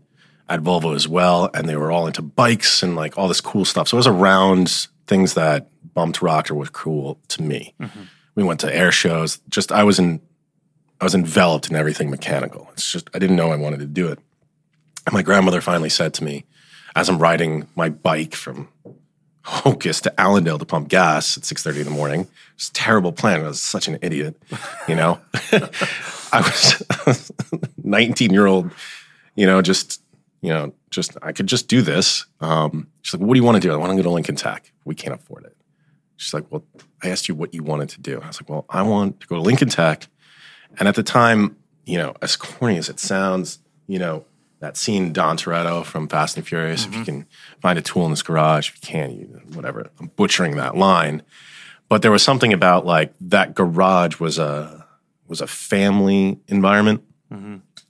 [0.50, 3.66] at Volvo as well, and they were all into bikes and like all this cool
[3.66, 3.88] stuff.
[3.88, 7.74] So I was around things that bumped rocked or was cool to me.
[7.80, 8.02] Mm-hmm.
[8.36, 9.40] We went to air shows.
[9.50, 10.22] Just I was in,
[11.02, 12.70] I was enveloped in everything mechanical.
[12.74, 14.20] It's just I didn't know I wanted to do it.
[15.06, 16.46] And my grandmother finally said to me,
[16.96, 18.68] as I'm riding my bike from
[19.48, 22.28] Ho-Ho-Kus to Allendale to pump gas at six thirty in the morning.
[22.56, 23.40] It's a terrible plan.
[23.40, 24.36] I was such an idiot,
[24.90, 25.22] you know.
[26.34, 26.42] I
[27.06, 27.32] was
[27.84, 28.72] 19 year old,
[29.36, 30.02] you know, just
[30.48, 32.26] you know, just I could just do this.
[32.40, 34.38] Um, she's like, "What do you want to do?" I want to go to Lincoln
[34.38, 34.72] Tech.
[34.86, 35.58] We can't afford it.
[36.16, 36.64] She's like, "Well,
[37.04, 39.28] I asked you what you wanted to do." I was like, "Well, I want to
[39.28, 40.08] go to Lincoln Tech."
[40.80, 44.24] And at the time, you know, as corny as it sounds, you know,
[44.62, 46.86] that scene Dom Toretto from Fast and Furious.
[46.86, 47.26] If you can
[47.62, 49.92] find a tool in this garage, if you can't, you, whatever.
[50.00, 51.24] I'm butchering that line,
[51.90, 54.86] but there was something about like that garage was a
[55.28, 57.04] was a family environment,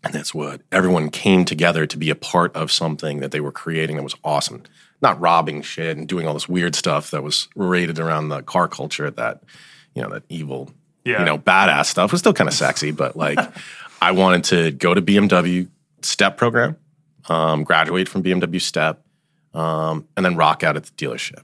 [0.03, 3.51] and that's what everyone came together to be a part of something that they were
[3.51, 4.63] creating that was awesome.
[5.01, 8.67] Not robbing shit and doing all this weird stuff that was rated around the car
[8.67, 9.43] culture that
[9.93, 10.71] you know that evil
[11.03, 11.19] Yeah.
[11.19, 13.39] you know badass stuff was still kind of sexy, but like
[14.01, 15.67] I wanted to go to BMW
[16.01, 16.77] step program,
[17.29, 19.03] um, graduate from BMW step,
[19.53, 21.41] um, and then rock out at the dealership.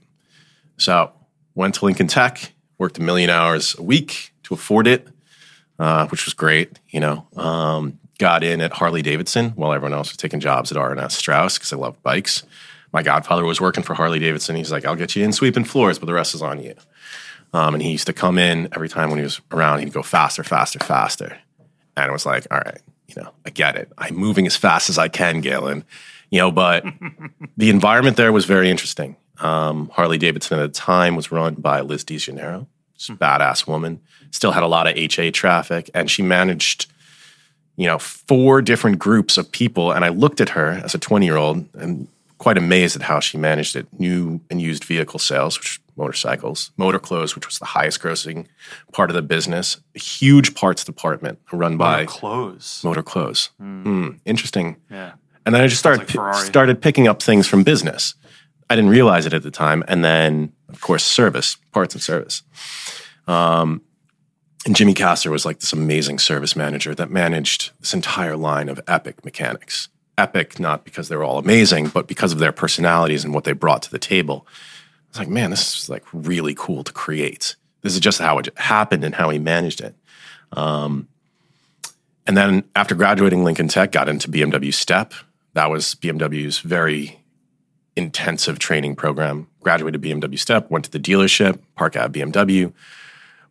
[0.78, 1.12] So
[1.54, 5.06] went to Lincoln Tech, worked a million hours a week to afford it,
[5.78, 6.78] uh, which was great.
[6.90, 10.78] You know, um, got in at Harley Davidson while everyone else was taking jobs at
[10.78, 12.42] R&S Strauss because I loved bikes.
[12.92, 14.56] My godfather was working for Harley Davidson.
[14.56, 16.74] He's like, "I'll get you in sweeping floors, but the rest is on you."
[17.52, 19.80] Um, and he used to come in every time when he was around.
[19.80, 21.38] He'd go faster, faster, faster,
[21.96, 23.90] and it was like, "All right, you know, I get it.
[23.98, 25.84] I'm moving as fast as I can, Galen."
[26.30, 26.84] You know, but
[27.56, 29.16] the environment there was very interesting.
[29.40, 34.00] Um, Harley Davidson at the time was run by Liz DeGeneres, She's a badass woman.
[34.30, 36.86] Still had a lot of HA traffic, and she managed,
[37.76, 39.92] you know, four different groups of people.
[39.92, 42.08] And I looked at her as a 20 year old and
[42.38, 43.86] quite amazed at how she managed it.
[43.98, 48.46] New and used vehicle sales, which motorcycles, motor clothes, which was the highest grossing
[48.92, 52.80] part of the business, a huge parts department run by clothes.
[52.84, 53.50] motor clothes.
[53.58, 54.76] Hmm, interesting.
[54.90, 55.12] Yeah.
[55.46, 56.46] And then I just started like Ferrari.
[56.46, 58.14] started picking up things from business.
[58.70, 59.84] I didn't realize it at the time.
[59.86, 62.42] And then, of course, service, parts and service.
[63.26, 63.82] Um,
[64.64, 68.80] and Jimmy Castor was like this amazing service manager that managed this entire line of
[68.88, 69.88] epic mechanics.
[70.16, 73.52] Epic, not because they were all amazing, but because of their personalities and what they
[73.52, 74.46] brought to the table.
[74.46, 77.56] I was like, man, this is like really cool to create.
[77.82, 79.94] This is just how it happened and how he managed it.
[80.52, 81.08] Um,
[82.26, 85.12] and then after graduating Lincoln Tech, got into BMW Step.
[85.52, 87.20] That was BMW's very
[87.96, 89.48] intensive training program.
[89.60, 92.72] Graduated BMW Step, went to the dealership, Park Ave BMW,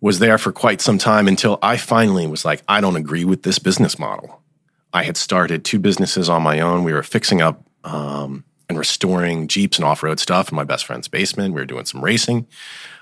[0.03, 3.43] was there for quite some time until I finally was like, I don't agree with
[3.43, 4.41] this business model.
[4.91, 6.83] I had started two businesses on my own.
[6.83, 10.85] We were fixing up um, and restoring Jeeps and off road stuff in my best
[10.85, 11.53] friend's basement.
[11.53, 12.47] We were doing some racing.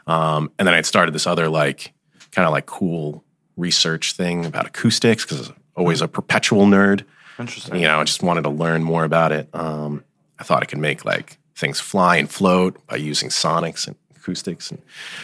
[0.06, 1.92] Um, and then I'd started this other, like,
[2.34, 3.24] kind of like cool
[3.58, 7.04] research thing about acoustics because I was always a perpetual nerd
[7.40, 7.78] Interesting.
[7.78, 9.50] you know, I just wanted to learn more about it.
[9.54, 10.04] Um,
[10.38, 14.72] I thought I could make like things fly and float by using sonics and acoustics
[14.72, 14.82] and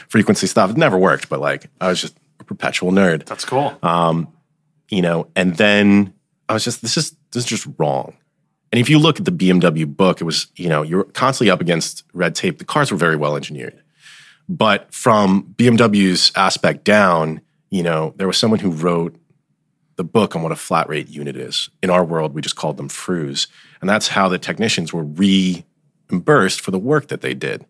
[0.07, 0.71] frequency stuff.
[0.71, 3.77] It never worked, but like I was just a perpetual nerd, That's cool.
[3.83, 4.33] Um,
[4.89, 5.27] you know.
[5.35, 6.13] And then
[6.49, 8.15] I was just, this is this is just wrong.
[8.71, 11.61] And if you look at the BMW book, it was, you know, you're constantly up
[11.61, 12.57] against red tape.
[12.57, 13.81] The cars were very well engineered,
[14.49, 19.15] but from BMW's aspect down, you know, there was someone who wrote
[19.97, 21.69] the book on what a flat rate unit is.
[21.81, 23.47] In our world, we just called them FRUs.
[23.81, 27.65] And that's how the technicians were reimbursed for the work that they did.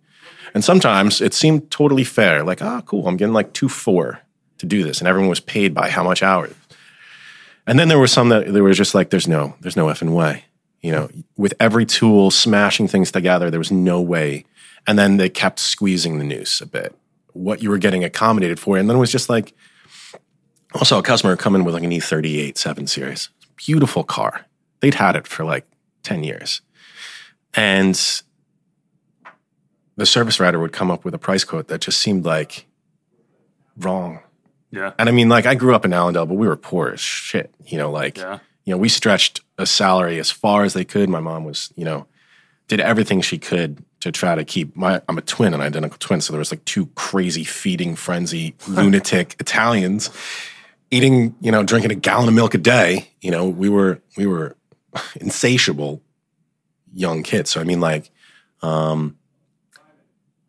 [0.54, 4.22] And sometimes it seemed totally fair, like, ah, cool, I'm getting like two four
[4.58, 5.00] to do this.
[5.00, 6.54] And everyone was paid by how much hours.
[7.66, 10.14] And then there were some that there was just like, there's no, there's no effing
[10.14, 10.46] way.
[10.82, 14.46] You know, with every tool smashing things together, there was no way.
[14.88, 16.96] And then they kept squeezing the noose a bit,
[17.34, 18.78] what you were getting accommodated for.
[18.78, 19.54] And then it was just like,
[20.74, 23.30] also, a customer come in with like an E38 7 Series.
[23.56, 24.46] Beautiful car.
[24.80, 25.66] They'd had it for like
[26.04, 26.62] 10 years.
[27.54, 28.00] And
[29.98, 32.66] the service writer would come up with a price quote that just seemed like
[33.78, 34.22] wrong.
[34.72, 34.94] Yeah.
[34.98, 37.54] And I mean, like, I grew up in Allendale, but we were poor as shit.
[37.66, 38.40] You know, like, Yeah.
[38.66, 41.10] you know, we stretched a salary as far as they could.
[41.10, 42.06] My mom was, you know,
[42.68, 46.22] did everything she could to try to keep my I'm a twin, an identical twin.
[46.22, 50.10] So there was like two crazy feeding frenzy lunatic Italians
[50.92, 53.10] eating, you know, drinking a gallon of milk a day.
[53.22, 54.56] You know, we were we were
[55.16, 56.02] insatiable
[56.94, 57.50] young kids.
[57.52, 58.12] So I mean like
[58.62, 59.17] um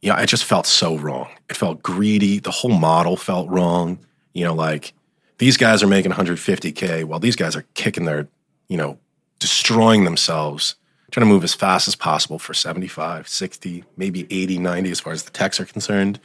[0.00, 1.28] yeah, it just felt so wrong.
[1.50, 2.38] It felt greedy.
[2.38, 3.98] The whole model felt wrong.
[4.32, 4.92] You know, like
[5.38, 8.28] these guys are making 150k while these guys are kicking their,
[8.68, 8.98] you know,
[9.38, 10.76] destroying themselves,
[11.10, 15.12] trying to move as fast as possible for 75, 60, maybe 80, 90 as far
[15.12, 16.20] as the techs are concerned.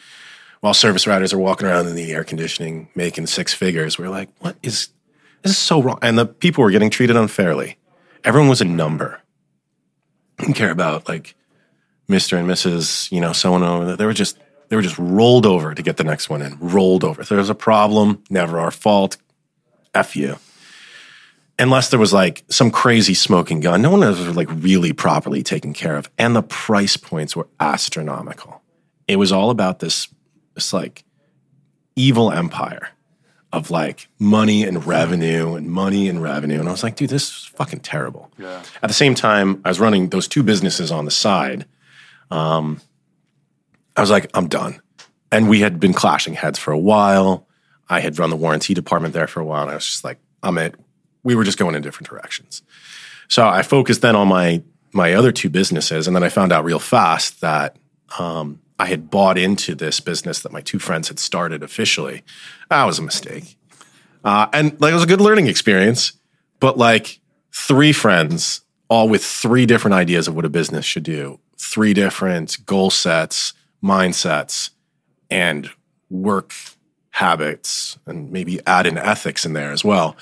[0.61, 3.99] While service riders are walking around in the air conditioning making six figures.
[3.99, 4.89] We're like, what is
[5.41, 5.99] this is so wrong?
[6.01, 7.77] And the people were getting treated unfairly.
[8.23, 9.19] Everyone was a number.
[10.37, 11.35] Didn't care about like
[12.13, 12.37] Mr.
[12.37, 13.11] and Mrs.
[13.11, 13.95] You know, so and so.
[13.95, 14.37] They were just
[14.69, 16.57] they were just rolled over to get the next one in.
[16.59, 17.21] Rolled over.
[17.21, 19.17] If there was a problem, never our fault.
[19.93, 20.37] F you.
[21.59, 25.73] Unless there was like some crazy smoking gun, no one was like really properly taken
[25.73, 28.61] care of, and the price points were astronomical.
[29.07, 30.07] It was all about this,
[30.55, 31.03] this like
[31.95, 32.89] evil empire
[33.53, 36.59] of like money and revenue and money and revenue.
[36.59, 38.31] And I was like, dude, this is fucking terrible.
[38.39, 38.63] Yeah.
[38.81, 41.65] At the same time, I was running those two businesses on the side.
[42.33, 42.81] Um,
[43.95, 44.81] I was like, I'm done.
[45.31, 47.47] And we had been clashing heads for a while.
[47.89, 49.61] I had run the warranty department there for a while.
[49.61, 50.75] And I was just like, I'm it.
[51.23, 52.63] We were just going in different directions.
[53.27, 56.63] So I focused then on my my other two businesses, and then I found out
[56.63, 57.77] real fast that
[58.19, 62.21] um, I had bought into this business that my two friends had started officially.
[62.69, 63.57] That was a mistake,
[64.23, 66.13] uh, and like it was a good learning experience.
[66.59, 67.19] But like
[67.51, 72.57] three friends, all with three different ideas of what a business should do, three different
[72.65, 74.71] goal sets, mindsets,
[75.29, 75.69] and
[76.09, 76.53] work
[77.11, 80.15] habits, and maybe add in ethics in there as well.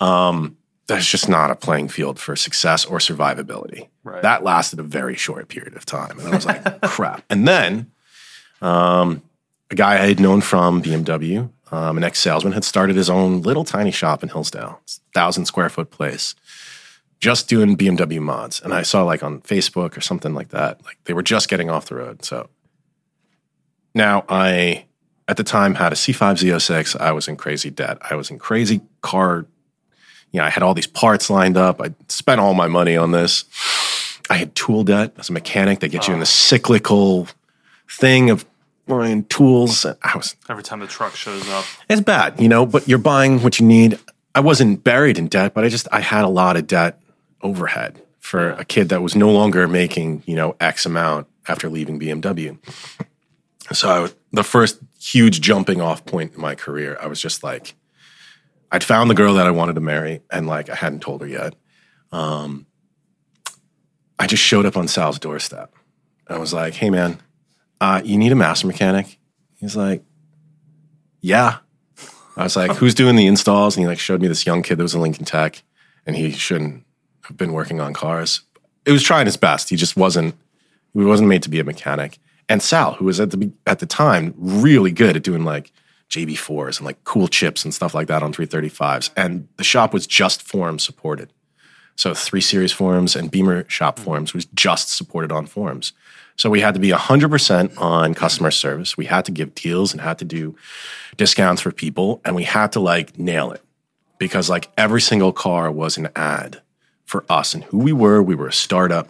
[0.00, 3.88] Um, that's just not a playing field for success or survivability.
[4.04, 4.22] Right.
[4.22, 6.18] That lasted a very short period of time.
[6.18, 7.24] And I was like, crap.
[7.28, 7.90] And then
[8.62, 9.22] um,
[9.70, 13.42] a guy I had known from BMW, um, an ex salesman, had started his own
[13.42, 16.36] little tiny shop in Hillsdale, a thousand square foot place,
[17.20, 18.60] just doing BMW mods.
[18.60, 21.70] And I saw like on Facebook or something like that, like they were just getting
[21.70, 22.24] off the road.
[22.24, 22.48] So
[23.94, 24.86] now I,
[25.28, 27.00] at the time, had a C5 Z06.
[27.00, 27.98] I was in crazy debt.
[28.08, 29.46] I was in crazy car
[30.32, 31.80] you know, I had all these parts lined up.
[31.80, 33.44] I spent all my money on this.
[34.28, 35.80] I had tool debt as a mechanic.
[35.80, 37.28] They get you in the cyclical
[37.88, 38.44] thing of
[38.86, 39.86] buying tools.
[39.86, 41.64] I was Every time the truck shows up.
[41.88, 43.98] it's bad, you know, but you're buying what you need.
[44.34, 47.00] I wasn't buried in debt, but I just I had a lot of debt
[47.42, 52.00] overhead for a kid that was no longer making, you know, X amount after leaving
[52.00, 52.58] BMW.
[53.72, 57.74] So I, the first huge jumping off point in my career, I was just like,
[58.70, 61.26] I'd found the girl that I wanted to marry, and like I hadn't told her
[61.26, 61.54] yet.
[62.12, 62.66] Um,
[64.18, 65.72] I just showed up on Sal's doorstep.
[66.28, 67.20] I was like, "Hey, man,
[67.80, 69.18] uh, you need a master mechanic?"
[69.56, 70.02] He's like,
[71.20, 71.58] "Yeah."
[72.36, 74.78] I was like, "Who's doing the installs?" And he like showed me this young kid
[74.78, 75.62] that was in Lincoln Tech,
[76.04, 76.85] and he shouldn't
[77.34, 78.42] been working on cars.
[78.84, 79.68] It was trying his best.
[79.68, 80.34] He just wasn't.
[80.94, 82.18] He wasn't made to be a mechanic.
[82.48, 85.72] And Sal, who was at the at the time really good at doing like
[86.10, 89.10] JB4s and like cool chips and stuff like that on 335s.
[89.16, 91.32] And the shop was just forms supported.
[91.96, 94.04] So three series forms and Beamer shop mm-hmm.
[94.04, 95.92] forms was just supported on forms.
[96.36, 98.96] So we had to be 100% on customer service.
[98.96, 100.54] We had to give deals and had to do
[101.16, 102.20] discounts for people.
[102.26, 103.62] And we had to like nail it
[104.18, 106.60] because like every single car was an ad
[107.06, 108.22] for us and who we were.
[108.22, 109.08] We were a startup.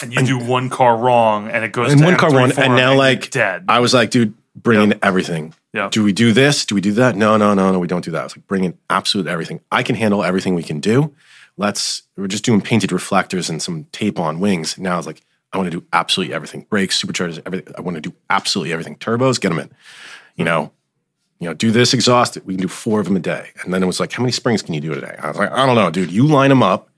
[0.00, 2.50] And you do one car wrong and it goes And to one car M3 won.
[2.50, 3.66] form And now you're like dead.
[3.68, 5.54] I was like, dude, bring in everything.
[5.72, 5.88] Yeah.
[5.90, 6.66] Do we do this?
[6.66, 7.14] Do we do that?
[7.14, 7.78] No, no, no, no.
[7.78, 8.20] We don't do that.
[8.20, 9.60] I was like, bring in absolute everything.
[9.70, 11.14] I can handle everything we can do.
[11.56, 12.02] Let's.
[12.16, 14.76] We're just doing painted reflectors and some tape on wings.
[14.76, 16.66] Now it's like I want to do absolutely everything.
[16.68, 17.74] Brakes, superchargers, everything.
[17.76, 18.96] I want to do absolutely everything.
[18.96, 19.70] Turbos, get them in.
[20.36, 20.72] You know,
[21.42, 22.46] you know, do this exhausted.
[22.46, 23.48] We can do four of them a day.
[23.64, 25.16] And then it was like, how many springs can you do a day?
[25.20, 26.12] I was like, I don't know, dude.
[26.12, 26.88] You line them up,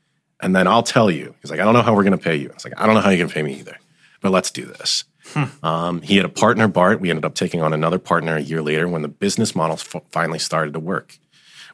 [0.40, 1.34] and then I'll tell you.
[1.40, 2.50] He's like, I don't know how we're going to pay you.
[2.50, 3.78] I was like, I don't know how you're going to pay me either,
[4.20, 5.04] but let's do this.
[5.62, 7.00] Um, he had a partner, Bart.
[7.00, 10.02] We ended up taking on another partner a year later when the business model f-
[10.10, 11.18] finally started to work.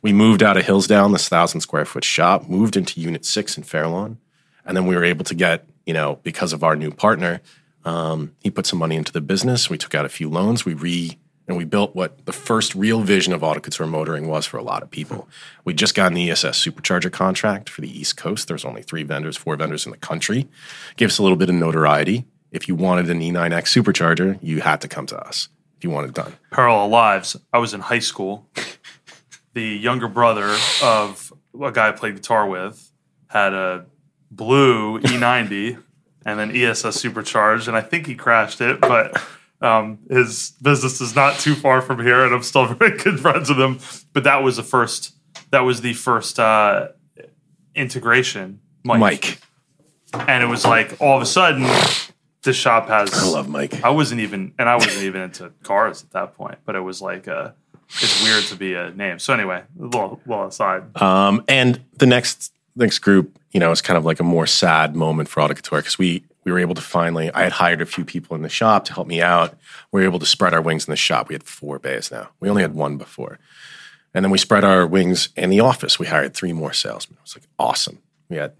[0.03, 3.65] We moved out of Hillsdale, this thousand square foot shop, moved into Unit Six in
[3.65, 4.19] Fairlawn,
[4.65, 7.43] and then we were able to get, you know, because of our new partner,
[7.85, 9.69] um, he put some money into the business.
[9.69, 10.65] We took out a few loans.
[10.65, 11.19] We re
[11.51, 14.83] and we built what the first real vision of Autocouture Motoring was for a lot
[14.83, 15.29] of people.
[15.65, 18.47] We just got an ESS supercharger contract for the East Coast.
[18.47, 20.49] There's only three vendors, four vendors in the country.
[20.97, 22.25] Gave us a little bit of notoriety.
[22.53, 26.11] If you wanted an E9X supercharger, you had to come to us if you wanted
[26.11, 26.35] it done.
[26.53, 27.37] Parallel lives.
[27.53, 28.47] I was in high school.
[29.53, 32.93] the younger brother of a guy I played guitar with
[33.27, 33.87] had a
[34.31, 35.83] blue E90
[36.25, 39.21] and then ESS supercharged, and I think he crashed it, but
[39.61, 43.49] um, his business is not too far from here, and I'm still very good friends
[43.49, 43.79] with him.
[44.13, 45.15] But that was the first.
[45.51, 46.89] That was the first uh,
[47.75, 49.01] integration, Mike.
[49.01, 49.39] Mike.
[50.29, 51.63] and it was like all of a sudden,
[52.43, 53.13] this shop has.
[53.13, 53.83] I love Mike.
[53.85, 57.03] I wasn't even, and I wasn't even into cars at that point, but it was
[57.03, 57.51] like, uh,
[57.89, 59.19] it's weird to be a name.
[59.19, 60.97] So anyway, a little, aside.
[61.01, 64.95] Um, and the next next group, you know, is kind of like a more sad
[64.95, 67.31] moment for Couture because we we were able to finally.
[67.33, 69.59] I had hired a few people in the shop to help me out.
[69.93, 71.29] We were able to spread our wings in the shop.
[71.29, 72.31] We had four bays now.
[72.41, 73.39] We only had one before,
[74.15, 75.99] and then we spread our wings in the office.
[75.99, 77.19] We hired three more salesmen.
[77.19, 77.99] It was like awesome.
[78.29, 78.55] We had,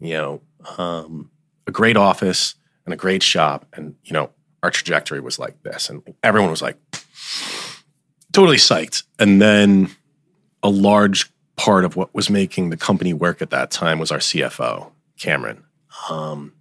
[0.00, 0.40] you know,
[0.78, 1.30] um,
[1.66, 2.54] a great office
[2.84, 4.30] and a great shop, and you know,
[4.62, 6.76] our trajectory was like this, and everyone was like
[8.32, 9.04] totally psyched.
[9.18, 9.90] And then
[10.62, 14.18] a large part of what was making the company work at that time was our
[14.18, 15.64] CFO, Cameron.
[16.10, 16.52] Um,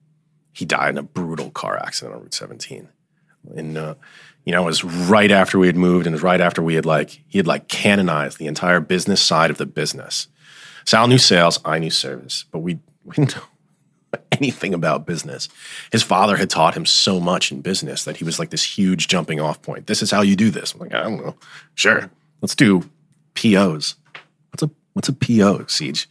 [0.53, 2.87] he died in a brutal car accident on Route 17.
[3.55, 3.95] And uh,
[4.45, 6.75] You know, it was right after we had moved and it was right after we
[6.75, 10.27] had like, he had like canonized the entire business side of the business.
[10.85, 13.35] Sal knew sales, I knew service, but we, we didn't
[14.13, 15.49] know anything about business.
[15.91, 19.07] His father had taught him so much in business that he was like this huge
[19.07, 19.87] jumping off point.
[19.87, 20.73] This is how you do this.
[20.73, 21.35] I'm like, I don't know.
[21.75, 22.11] Sure.
[22.41, 22.89] Let's do
[23.33, 23.95] POs.
[24.51, 26.07] What's a what's a PO, Siege?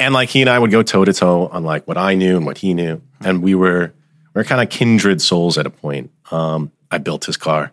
[0.00, 2.36] And like he and I would go toe to toe on like what I knew
[2.36, 3.00] and what he knew.
[3.20, 3.92] And we were
[4.34, 6.10] we are kind of kindred souls at a point.
[6.30, 7.72] Um, I built his car.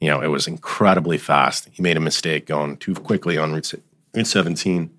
[0.00, 1.68] You know, it was incredibly fast.
[1.70, 3.74] He made a mistake going too quickly on Route,
[4.14, 4.90] Route 17,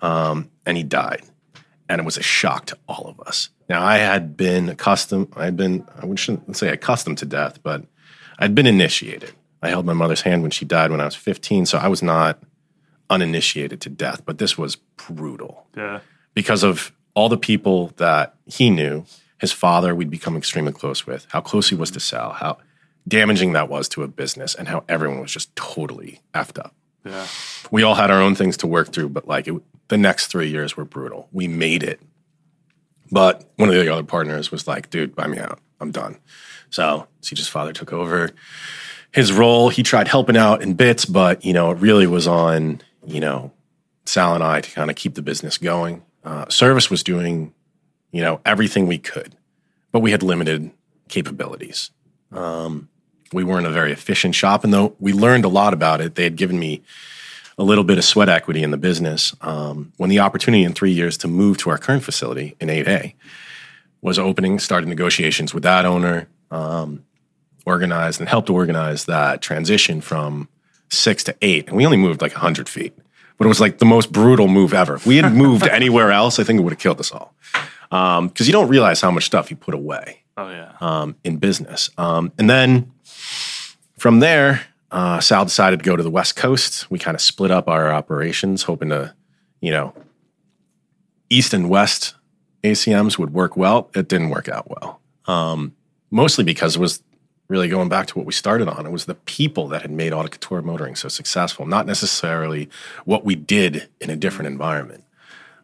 [0.00, 1.22] um, and he died.
[1.88, 3.50] And it was a shock to all of us.
[3.68, 7.84] Now, I had been accustomed, I had been, I shouldn't say accustomed to death, but
[8.38, 9.32] I'd been initiated.
[9.62, 12.02] I held my mother's hand when she died when I was 15, so I was
[12.02, 12.38] not
[13.10, 15.66] uninitiated to death, but this was brutal.
[15.76, 16.00] Yeah.
[16.34, 19.04] Because of all the people that he knew,
[19.38, 22.58] his father we'd become extremely close with, how close he was to Sal, how
[23.08, 26.74] damaging that was to a business, and how everyone was just totally effed up.
[27.04, 27.26] Yeah.
[27.70, 29.54] We all had our own things to work through, but like it,
[29.88, 31.28] the next three years were brutal.
[31.32, 32.00] We made it.
[33.12, 35.60] But one of the other partners was like, dude, buy me out.
[35.80, 36.18] I'm done.
[36.70, 38.30] So Siege's father took over
[39.12, 39.68] his role.
[39.68, 43.52] He tried helping out in bits, but you know, it really was on, you know,
[44.04, 46.02] Sal and I to kind of keep the business going.
[46.24, 47.54] Uh, service was doing
[48.16, 49.36] you know, everything we could,
[49.92, 50.70] but we had limited
[51.08, 51.90] capabilities.
[52.32, 52.88] Um,
[53.32, 56.24] we weren't a very efficient shop, and though we learned a lot about it, they
[56.24, 56.82] had given me
[57.58, 59.34] a little bit of sweat equity in the business.
[59.42, 63.12] Um, when the opportunity in three years to move to our current facility in 8A
[64.00, 67.04] was opening, started negotiations with that owner, um,
[67.66, 70.48] organized and helped organize that transition from
[70.90, 71.68] six to eight.
[71.68, 72.96] And we only moved like 100 feet,
[73.38, 74.94] but it was like the most brutal move ever.
[74.94, 77.34] If we had moved anywhere else, I think it would have killed us all
[77.90, 80.22] because um, you don't realize how much stuff you put away.
[80.36, 80.72] Oh yeah.
[80.80, 82.92] Um, in business, um, and then
[83.96, 86.90] from there, uh, Sal decided to go to the West Coast.
[86.90, 89.14] We kind of split up our operations, hoping to,
[89.60, 89.94] you know,
[91.28, 92.14] East and West
[92.62, 93.90] ACMs would work well.
[93.94, 95.74] It didn't work out well, um,
[96.10, 97.02] mostly because it was
[97.48, 98.86] really going back to what we started on.
[98.86, 102.68] It was the people that had made Autocouture Motoring so successful, not necessarily
[103.04, 105.04] what we did in a different environment.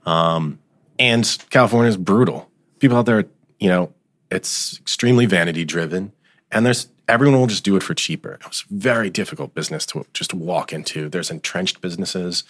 [0.06, 0.58] Um,
[0.98, 2.50] and California is brutal.
[2.78, 3.24] People out there,
[3.58, 3.92] you know,
[4.30, 6.12] it's extremely vanity driven,
[6.50, 8.32] and there's everyone will just do it for cheaper.
[8.32, 11.08] It was a very difficult business to just walk into.
[11.08, 12.44] There's entrenched businesses,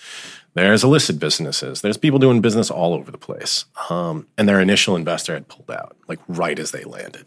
[0.54, 3.64] there's illicit businesses, there's people doing business all over the place.
[3.90, 7.26] Um, and their initial investor had pulled out like right as they landed.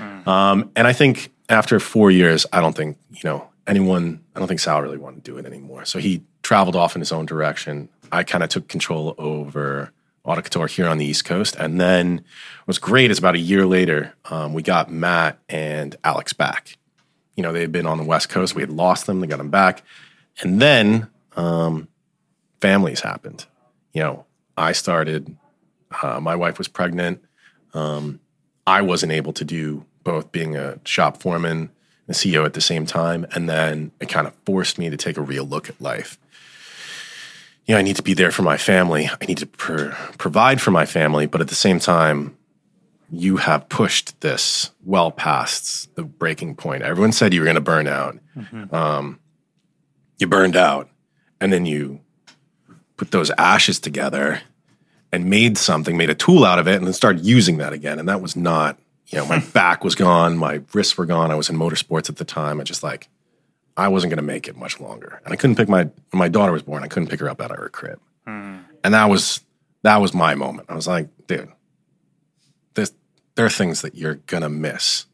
[0.00, 0.26] Mm.
[0.26, 4.20] Um, and I think after four years, I don't think you know anyone.
[4.34, 5.84] I don't think Sal really wanted to do it anymore.
[5.84, 7.88] So he traveled off in his own direction.
[8.10, 9.92] I kind of took control over
[10.26, 11.56] Autocouture here on the East Coast.
[11.56, 12.24] And then
[12.64, 16.76] what's great is about a year later, um, we got Matt and Alex back.
[17.36, 18.54] You know, they had been on the West Coast.
[18.54, 19.20] We had lost them.
[19.20, 19.82] They got them back.
[20.40, 21.88] And then um,
[22.60, 23.46] families happened.
[23.92, 24.26] You know,
[24.56, 25.36] I started,
[26.02, 27.24] uh, my wife was pregnant.
[27.72, 28.20] Um,
[28.66, 31.70] I wasn't able to do both being a shop foreman
[32.06, 33.26] and CEO at the same time.
[33.32, 36.18] And then it kind of forced me to take a real look at life
[37.70, 39.08] you know, I need to be there for my family.
[39.08, 42.36] I need to pr- provide for my family, but at the same time,
[43.12, 46.82] you have pushed this well past the breaking point.
[46.82, 48.18] Everyone said you were going to burn out.
[48.36, 48.74] Mm-hmm.
[48.74, 49.20] Um,
[50.18, 50.88] you burned out,
[51.40, 52.00] and then you
[52.96, 54.40] put those ashes together
[55.12, 58.00] and made something, made a tool out of it, and then started using that again.
[58.00, 58.80] And that was not,
[59.10, 61.30] you know, my back was gone, my wrists were gone.
[61.30, 62.60] I was in motorsports at the time.
[62.60, 63.08] I just like
[63.76, 65.20] I wasn't going to make it much longer.
[65.24, 66.82] And I couldn't pick my when my daughter was born.
[66.82, 68.62] I couldn't pick her up out of her crib, mm.
[68.84, 69.40] and that was
[69.82, 70.70] that was my moment.
[70.70, 71.48] I was like, dude,
[72.74, 72.92] this
[73.34, 75.06] there are things that you're gonna miss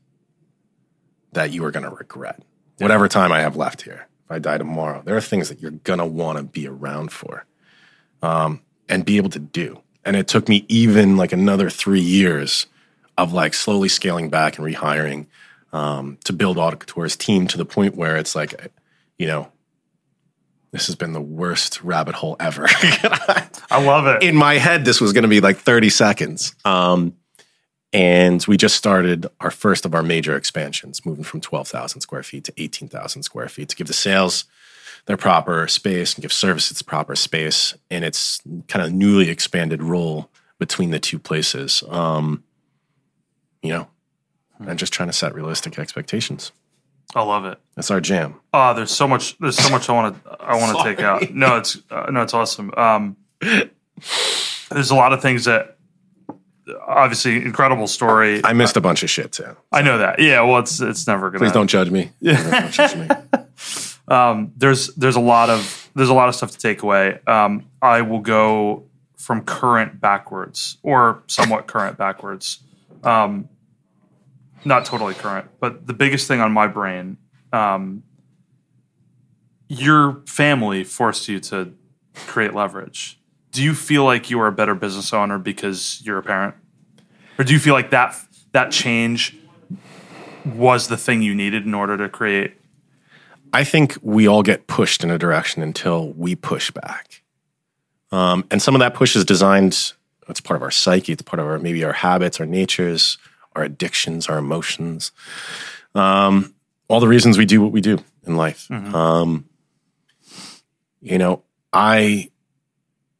[1.32, 2.42] that you are gonna regret.
[2.78, 2.84] Yeah.
[2.84, 5.70] Whatever time I have left here, if I die tomorrow, there are things that you're
[5.70, 7.44] gonna want to be around for,
[8.22, 9.80] um, and be able to do.
[10.04, 12.66] And it took me even like another three years
[13.18, 15.26] of like slowly scaling back and rehiring
[15.72, 18.54] um, to build Autocouture's team to the point where it's like,
[19.18, 19.50] you know,
[20.72, 22.66] this has been the worst rabbit hole ever.
[23.70, 24.22] I love it.
[24.22, 26.54] In my head, this was going to be like 30 seconds.
[26.64, 27.16] Um,
[27.92, 32.44] and we just started our first of our major expansions, moving from 12,000 square feet
[32.44, 34.44] to 18,000 square feet to give the sales
[35.06, 39.82] their proper space and give service its proper space and its kind of newly expanded
[39.82, 41.82] role between the two places.
[41.88, 42.42] Um,
[43.66, 43.88] you know,
[44.60, 46.52] and just trying to set realistic expectations.
[47.14, 47.58] I love it.
[47.76, 48.34] That's our jam.
[48.52, 49.38] Oh, there's so much.
[49.38, 50.30] There's so much I want to.
[50.40, 51.32] I want to take out.
[51.32, 52.72] No, it's uh, no, it's awesome.
[52.76, 55.76] Um, there's a lot of things that
[56.86, 58.40] obviously incredible story.
[58.44, 59.56] I missed a bunch of shit too.
[59.72, 60.18] I know that.
[60.18, 61.44] Yeah, well, it's it's never gonna.
[61.44, 62.10] Please don't judge me.
[62.22, 63.08] Don't judge me.
[64.08, 67.18] Um, there's there's a lot of there's a lot of stuff to take away.
[67.26, 68.84] Um, I will go
[69.16, 72.60] from current backwards or somewhat current backwards.
[73.02, 73.48] Um,
[74.66, 77.16] not totally current, but the biggest thing on my brain.
[77.52, 78.02] Um,
[79.68, 81.72] your family forced you to
[82.26, 83.18] create leverage.
[83.52, 86.54] Do you feel like you are a better business owner because you're a parent,
[87.38, 88.16] or do you feel like that
[88.52, 89.36] that change
[90.44, 92.56] was the thing you needed in order to create
[93.52, 97.22] I think we all get pushed in a direction until we push back.
[98.12, 99.94] Um, and some of that push is designed,
[100.28, 103.18] it's part of our psyche, it's part of our maybe our habits, our natures,
[103.56, 105.12] our addictions, our emotions.
[105.94, 106.54] Um,
[106.88, 108.68] all the reasons we do what we do in life.
[108.94, 109.48] Um,
[111.00, 111.42] you know,
[111.72, 112.30] I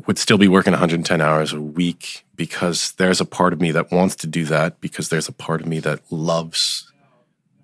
[0.07, 3.91] would still be working 110 hours a week because there's a part of me that
[3.91, 6.93] wants to do that because there's a part of me that loves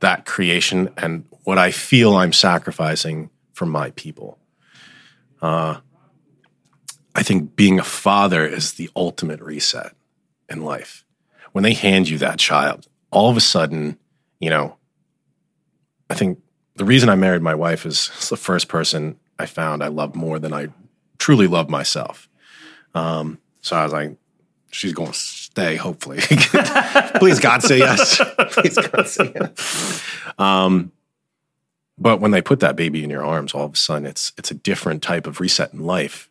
[0.00, 4.38] that creation and what I feel I'm sacrificing for my people.
[5.40, 5.80] Uh,
[7.14, 9.92] I think being a father is the ultimate reset
[10.48, 11.04] in life.
[11.52, 13.98] When they hand you that child, all of a sudden,
[14.40, 14.76] you know,
[16.10, 16.40] I think
[16.76, 20.38] the reason I married my wife is the first person I found I loved more
[20.38, 20.68] than I
[21.18, 22.28] truly loved myself.
[22.94, 24.16] Um, so I was like,
[24.70, 26.18] she's going to stay, hopefully.
[27.16, 28.20] Please, God, say yes.
[28.50, 30.02] Please, God, say yes.
[30.38, 30.92] Um,
[31.98, 34.50] but when they put that baby in your arms, all of a sudden it's it's
[34.50, 36.28] a different type of reset in life.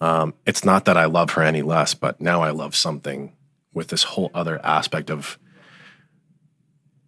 [0.00, 3.32] Um, it's not that I love her any less, but now I love something
[3.72, 5.38] with this whole other aspect of.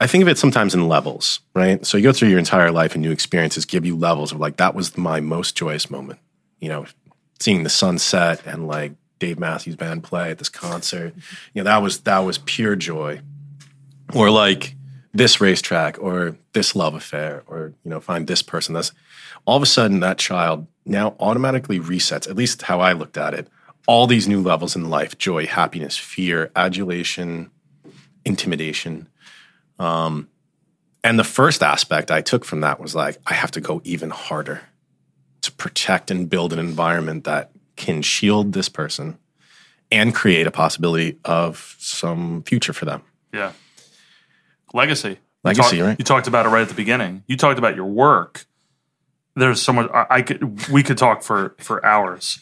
[0.00, 1.86] I think of it sometimes in levels, right?
[1.86, 4.56] So you go through your entire life and new experiences give you levels of like
[4.56, 6.18] that was my most joyous moment.
[6.58, 6.86] You know,
[7.38, 11.14] seeing the sunset and like Dave Matthews Band play at this concert.
[11.54, 13.20] You know, that was that was pure joy.
[14.12, 14.74] Or like
[15.14, 18.92] this racetrack or this love affair or you know find this person that's
[19.44, 23.34] all of a sudden that child now automatically resets at least how i looked at
[23.34, 23.48] it
[23.86, 27.50] all these new levels in life joy happiness fear adulation
[28.24, 29.08] intimidation
[29.78, 30.28] um,
[31.04, 34.10] and the first aspect i took from that was like i have to go even
[34.10, 34.60] harder
[35.40, 39.18] to protect and build an environment that can shield this person
[39.90, 43.02] and create a possibility of some future for them
[43.32, 43.52] Yeah.
[44.74, 45.18] Legacy.
[45.44, 45.98] Legacy, you talk- right?
[45.98, 47.24] You talked about it right at the beginning.
[47.26, 48.46] You talked about your work.
[49.34, 52.38] There's so much I, I could we could talk for for hours.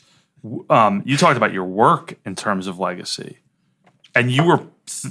[0.69, 3.39] Um, you talked about your work in terms of legacy,
[4.15, 4.63] and you were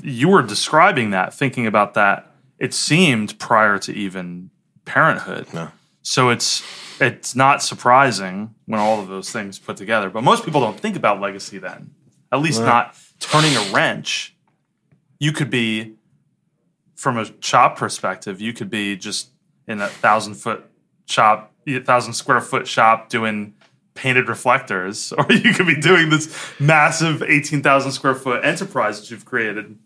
[0.02, 2.32] you were describing that, thinking about that.
[2.58, 4.50] It seemed prior to even
[4.86, 5.48] parenthood.
[5.54, 5.70] No.
[6.02, 6.64] So it's
[7.00, 10.10] it's not surprising when all of those things put together.
[10.10, 11.94] But most people don't think about legacy then.
[12.32, 14.36] At least not turning a wrench.
[15.20, 15.96] You could be
[16.96, 19.30] from a shop perspective, you could be just
[19.68, 20.66] in a thousand foot
[21.06, 23.54] shop, a thousand square foot shop doing
[24.00, 29.12] painted reflectors, or you could be doing this massive eighteen thousand square foot enterprise that
[29.12, 29.78] you've created.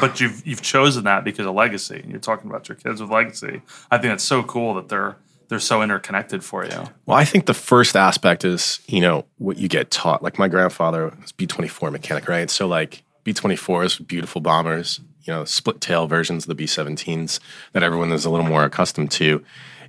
[0.00, 3.10] But you've you've chosen that because of legacy, and you're talking about your kids with
[3.10, 3.62] legacy.
[3.90, 5.16] I think that's so cool that they're
[5.48, 6.84] they're so interconnected for you.
[7.06, 10.22] Well, I think the first aspect is, you know, what you get taught.
[10.22, 12.50] Like my grandfather was B 24 mechanic, right?
[12.50, 17.40] So, like, B 24s, beautiful bombers, you know, split tail versions of the B 17s
[17.72, 19.44] that everyone is a little more accustomed to.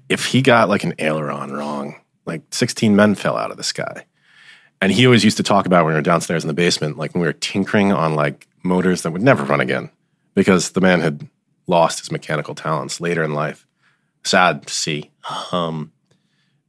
[0.07, 1.95] If he got like an aileron wrong,
[2.25, 4.05] like 16 men fell out of the sky.
[4.81, 7.13] And he always used to talk about when we were downstairs in the basement, like
[7.13, 9.89] when we were tinkering on like motors that would never run again
[10.33, 11.27] because the man had
[11.67, 13.65] lost his mechanical talents later in life.
[14.23, 15.11] Sad to see.
[15.51, 15.91] Um,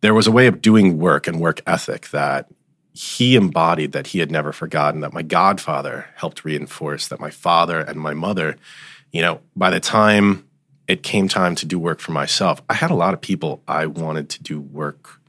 [0.00, 2.48] there was a way of doing work and work ethic that
[2.92, 7.80] he embodied that he had never forgotten, that my godfather helped reinforce, that my father
[7.80, 8.56] and my mother,
[9.12, 10.46] you know, by the time
[10.88, 13.86] it came time to do work for myself, I had a lot of people I
[13.86, 15.20] wanted to do work.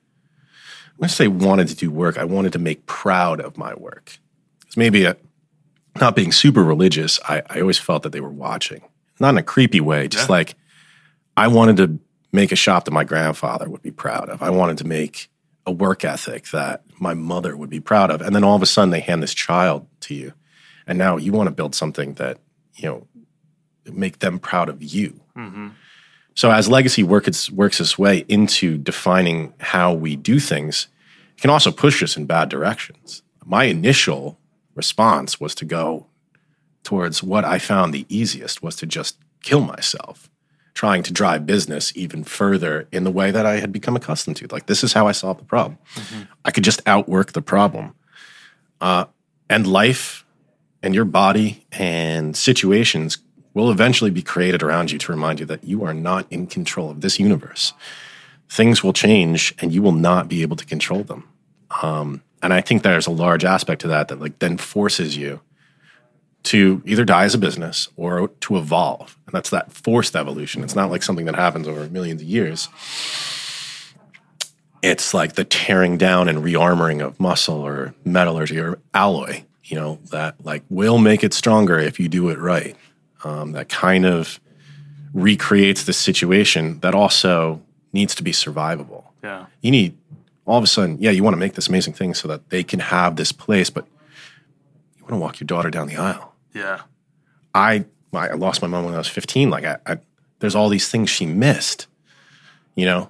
[0.97, 4.19] When I say wanted to do work, I wanted to make proud of my work.
[4.59, 5.15] Because maybe a,
[5.99, 8.81] not being super religious, I, I always felt that they were watching.
[9.19, 10.35] Not in a creepy way, just Yeah.
[10.35, 10.55] like
[11.35, 11.99] I wanted to
[12.31, 14.41] make a shop that my grandfather would be proud of.
[14.43, 15.29] I wanted to make
[15.65, 18.21] a work ethic that my mother would be proud of.
[18.21, 20.33] And then all of a sudden they hand this child to you.
[20.87, 22.39] And now you want to build something that,
[22.75, 23.07] you know,
[23.91, 25.19] make them proud of you.
[25.35, 25.69] Mm-hmm.
[26.37, 30.87] So as legacy work its, works its way into defining how we do things,
[31.35, 33.23] it can also push us in bad directions.
[33.43, 34.37] My initial
[34.75, 36.05] response was to go
[36.83, 40.29] towards what I found the easiest was to just kill myself,
[40.75, 44.47] trying to drive business even further in the way that I had become accustomed to.
[44.51, 45.79] Like this is how I solve the problem.
[46.45, 47.95] I could just outwork the problem.
[48.79, 49.05] Uh,
[49.49, 50.23] and life
[50.83, 53.17] and your body and situations
[53.57, 56.91] will eventually be created around you to remind you that you are not in control
[56.91, 57.73] of this universe.
[58.47, 61.27] Things will change and you will not be able to control them.
[61.81, 65.41] Um, and I think there's a large aspect to that that like then forces you
[66.43, 69.17] to either die as a business or to evolve.
[69.25, 70.63] And that's that forced evolution.
[70.63, 72.69] It's not like something that happens over millions of years.
[74.83, 79.97] It's like the tearing down and rearmoring of muscle or metallurgy or alloy, you know,
[80.11, 82.77] that like will make it stronger if you do it right.
[83.27, 84.39] Um, that kind of
[85.13, 87.61] recreates the situation that also
[87.91, 89.03] needs to be survivable.
[89.21, 89.47] Yeah.
[89.61, 89.97] You need
[90.45, 92.63] all of a sudden, yeah, you want to make this amazing thing so that they
[92.63, 93.85] can have this place, but
[94.97, 96.33] you want to walk your daughter down the aisle.
[96.53, 96.81] Yeah.
[97.53, 99.49] I I lost my mom when I was 15.
[99.49, 99.97] Like I, I
[100.39, 101.87] there's all these things she missed.
[102.75, 103.09] You know,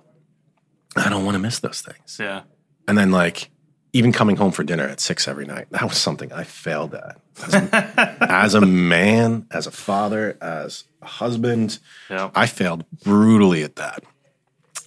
[0.96, 2.18] I don't want to miss those things.
[2.20, 2.42] Yeah.
[2.88, 3.52] And then like
[3.98, 7.20] even coming home for dinner at six every night, that was something I failed at
[7.46, 11.80] as a, as a man, as a father, as a husband.
[12.10, 12.30] Yeah.
[12.36, 14.04] I failed brutally at that.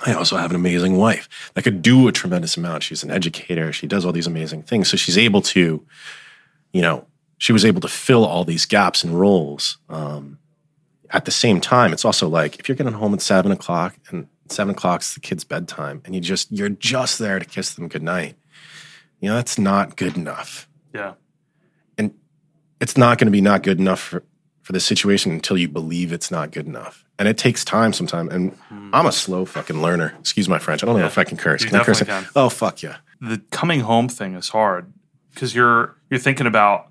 [0.07, 2.85] I also have an amazing wife that could do a tremendous amount.
[2.85, 3.73] She's an educator.
[3.73, 4.89] She does all these amazing things.
[4.89, 5.85] So she's able to,
[6.73, 7.07] you know,
[7.39, 9.79] she was able to fill all these gaps and roles.
[9.89, 10.39] Um,
[11.11, 14.29] at the same time, it's also like if you're getting home at seven o'clock and
[14.49, 18.37] seven o'clock's the kid's bedtime, and you just you're just there to kiss them goodnight.
[19.21, 21.15] You know that's not good enough, Yeah.
[21.99, 22.15] and
[22.81, 24.23] it's not going to be not good enough for
[24.63, 27.05] for the situation until you believe it's not good enough.
[27.19, 28.33] And it takes time sometimes.
[28.33, 28.57] And
[28.93, 30.15] I'm a slow fucking learner.
[30.21, 30.83] Excuse my French.
[30.83, 31.63] I don't know if I can curse.
[31.63, 32.03] You Can I curse?
[32.03, 32.27] can.
[32.37, 32.97] Oh fuck yeah.
[33.21, 34.93] the coming home thing is hard
[35.35, 36.89] because you're you're thinking about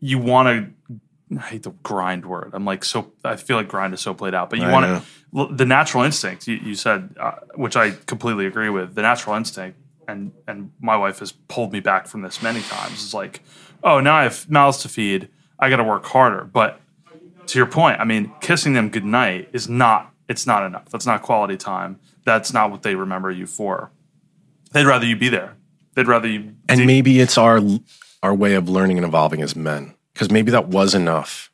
[0.00, 0.98] you want to
[1.38, 2.50] I hate the grind word.
[2.52, 5.54] I'm like so I feel like grind is so played out, but you want to
[5.54, 8.94] the natural instinct you, you said, uh, which I completely agree with.
[8.94, 9.78] The natural instinct,
[10.12, 12.92] and and my wife has pulled me back from this many times.
[13.02, 13.42] It's like,
[13.82, 15.28] oh, now I have mouths to feed.
[15.58, 16.44] I got to work harder.
[16.44, 16.80] But
[17.46, 20.12] to your point, I mean, kissing them goodnight is not.
[20.28, 20.88] It's not enough.
[20.90, 21.98] That's not quality time.
[22.24, 23.90] That's not what they remember you for.
[24.72, 25.56] They'd rather you be there.
[25.94, 26.54] They'd rather you.
[26.68, 27.60] And do- maybe it's our
[28.22, 29.94] our way of learning and evolving as men.
[30.12, 31.50] Because maybe that was enough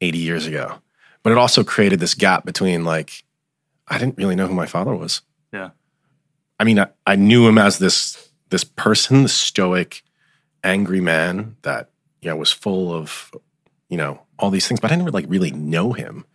[0.00, 0.76] 80 years ago.
[1.22, 3.24] But it also created this gap between like
[3.88, 5.22] I didn't really know who my father was.
[5.52, 5.70] yeah,
[6.60, 10.02] I mean, I, I knew him as this this person, the stoic,
[10.62, 11.88] angry man that
[12.20, 13.32] you know was full of
[13.88, 16.26] you know all these things, but I didn't like really know him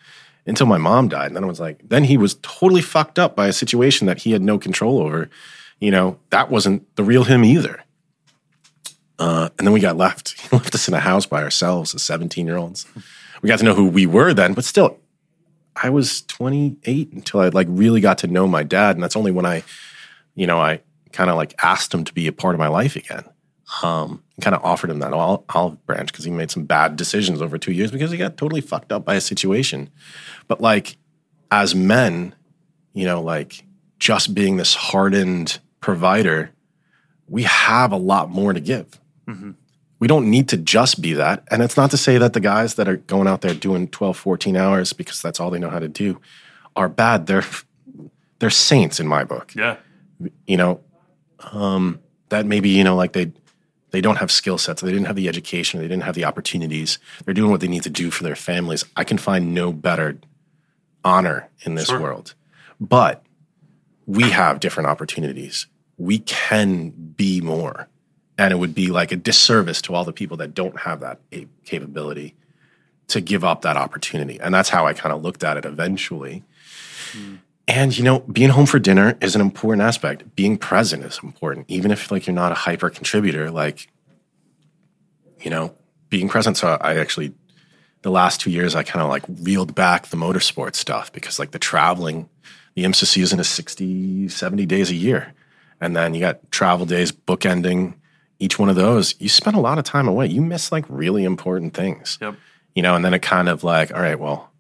[0.47, 1.28] until my mom died.
[1.28, 4.23] And then I was like, then he was totally fucked up by a situation that
[4.23, 5.30] he had no control over.
[5.80, 7.84] You know, that wasn't the real him either.
[9.19, 10.41] Uh, and then we got left.
[10.49, 12.88] He left us in a house by ourselves as 17 year olds.
[13.41, 14.99] We got to know who we were then, but still,
[15.76, 18.95] I was 28 until I like really got to know my dad.
[18.95, 19.63] And that's only when I,
[20.36, 20.81] you know, I
[21.11, 23.23] kind of like asked him to be a part of my life again.
[23.81, 26.95] Um, and kind of offered him that ol- olive branch because he made some bad
[26.95, 29.89] decisions over two years because he got totally fucked up by a situation.
[30.47, 30.97] But like,
[31.49, 32.36] as men,
[32.93, 33.63] you know, like
[33.97, 36.51] just being this hardened provider,
[37.27, 38.99] we have a lot more to give.
[39.97, 41.43] We don't need to just be that.
[41.49, 44.15] And it's not to say that the guys that are going out there doing 12,
[44.15, 46.21] 14 hours because that's all they know how to do
[46.75, 47.25] are bad.
[47.25, 47.45] They're
[48.39, 49.55] they're saints in my book.
[49.55, 49.77] yeah,
[50.47, 50.82] You know,
[51.51, 51.99] um,
[52.30, 53.32] that maybe, you know, like they
[53.91, 56.99] they don't have skill sets, they didn't have the education, they didn't have the opportunities.
[57.24, 58.84] They're doing what they need to do for their families.
[58.95, 60.18] I can find no better
[61.03, 61.99] honor in this Sure.
[62.01, 62.34] world.
[62.80, 63.24] But
[64.05, 65.68] we have different opportunities.
[65.97, 67.88] We can be more.
[68.38, 71.20] And it would be like a disservice to all the people that don't have that
[71.32, 72.36] a- capability
[73.07, 74.39] to give up that opportunity.
[74.41, 76.43] And that's how I kind of looked at it eventually.
[77.68, 80.36] And you know, being home for dinner is an important aspect.
[80.36, 83.49] Being present is important, even if like you're not a hyper contributor.
[83.49, 83.88] Like,
[85.41, 85.76] you know,
[86.09, 86.57] being present.
[86.57, 87.34] So I actually,
[88.03, 91.51] the last two years, I kind of like reeled back the motorsport stuff because like
[91.51, 92.30] the traveling,
[92.76, 95.34] the IMSA season is 60, 70 days a year.
[95.82, 97.95] And then you got travel days bookending
[98.39, 99.16] each one of those.
[99.20, 100.28] You spend a lot of time away.
[100.28, 102.36] You miss like really important things yep,
[102.76, 104.51] you know, and then it kind of like, all right, well,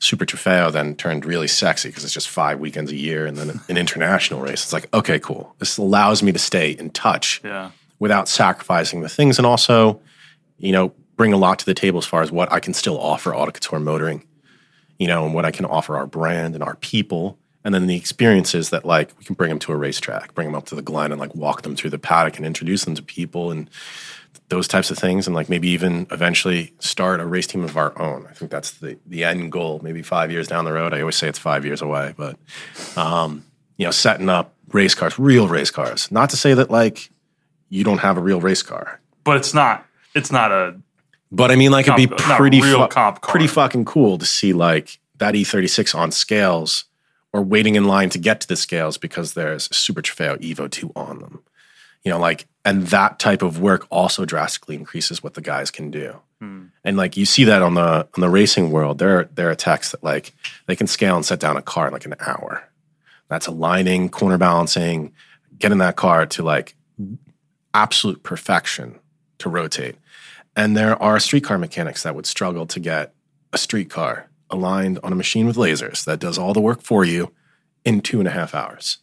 [0.00, 3.60] Super Trofeo then turned really sexy because it's just five weekends a year and then
[3.68, 4.64] an international race.
[4.64, 5.54] It's like, okay, cool.
[5.58, 10.00] This allows me to stay in touch yeah, without sacrificing the things and also,
[10.58, 12.98] you know, bring a lot to the table as far as what I can still
[12.98, 14.24] offer Autocouture Motoring,
[14.98, 17.38] you know, and what I can offer our brand and our people.
[17.62, 20.54] And then the experiences that like we can bring them to a racetrack, bring them
[20.54, 23.02] up to the Glen and like walk them through the paddock and introduce them to
[23.02, 23.68] people and
[24.50, 27.98] those types of things and like maybe even eventually start a race team of our
[28.00, 28.26] own.
[28.28, 30.92] I think that's the the end goal, maybe five years down the road.
[30.92, 32.36] I always say it's five years away, but
[32.96, 33.44] um,
[33.78, 36.10] you know, setting up race cars, real race cars.
[36.12, 37.10] Not to say that like
[37.68, 39.00] you don't have a real race car.
[39.24, 39.86] but it's not.
[40.14, 40.74] It's not a
[41.30, 43.30] But I mean, like, it'd be pretty, real fu- comp car.
[43.30, 46.86] pretty fucking cool to see like that E36 on scales
[47.32, 50.68] or waiting in line to get to the scales because there's a Super Trofeo Evo
[50.68, 51.44] 2 on them.
[52.02, 55.90] You know, like, and that type of work also drastically increases what the guys can
[55.90, 56.20] do.
[56.40, 56.66] Hmm.
[56.84, 59.54] And like you see that on the on the racing world, there are, there are
[59.54, 60.32] techs that like
[60.66, 62.64] they can scale and set down a car in like an hour.
[63.28, 65.12] That's aligning, corner balancing,
[65.58, 66.74] getting that car to like
[67.72, 68.98] absolute perfection
[69.38, 69.96] to rotate.
[70.56, 73.14] And there are streetcar mechanics that would struggle to get
[73.52, 77.32] a streetcar aligned on a machine with lasers that does all the work for you
[77.84, 78.98] in two and a half hours.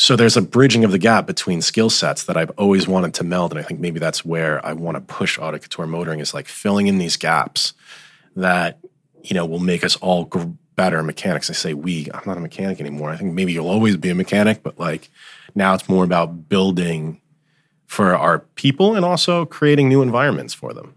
[0.00, 3.22] So there's a bridging of the gap between skill sets that I've always wanted to
[3.22, 3.52] meld.
[3.52, 6.86] And I think maybe that's where I want to push auto motoring is like filling
[6.86, 7.74] in these gaps
[8.34, 8.78] that,
[9.22, 11.50] you know, will make us all gr- better mechanics.
[11.50, 13.10] I say we, I'm not a mechanic anymore.
[13.10, 15.10] I think maybe you'll always be a mechanic, but like
[15.54, 17.20] now it's more about building
[17.84, 20.94] for our people and also creating new environments for them,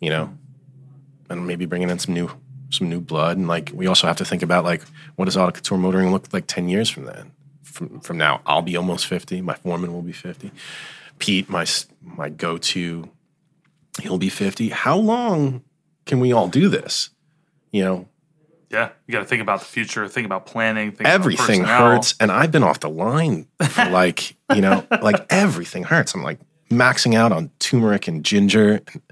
[0.00, 0.36] you know,
[1.30, 2.30] and maybe bringing in some new,
[2.68, 3.38] some new blood.
[3.38, 4.82] And like, we also have to think about like,
[5.16, 7.32] what does auto motoring look like 10 years from then?
[7.78, 9.40] From, from now, I'll be almost 50.
[9.40, 10.50] My foreman will be 50.
[11.20, 11.64] Pete, my,
[12.02, 13.08] my go-to,
[14.02, 14.70] he'll be 50.
[14.70, 15.62] How long
[16.04, 17.10] can we all do this?
[17.70, 18.08] You know,
[18.68, 20.08] Yeah, you got to think about the future.
[20.08, 20.90] Think about planning.
[20.90, 21.94] Think everything personnel.
[21.94, 26.22] hurts and i've been off the line for like you know like everything hurts i'm
[26.24, 29.02] like maxing out on turmeric and ginger and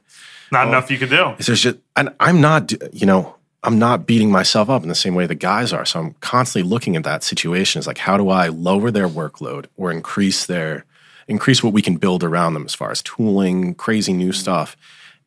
[0.50, 0.70] Not oh.
[0.70, 1.34] enough you can do.
[1.38, 5.14] there's just and i'm not you know i'm not beating myself up in the same
[5.14, 5.84] way the guys are.
[5.84, 7.78] So i'm constantly looking at that situation.
[7.78, 10.84] As like how do i lower their workload or increase their
[11.28, 14.40] increase what we can build around them as far as tooling crazy new mm-hmm.
[14.40, 14.76] stuff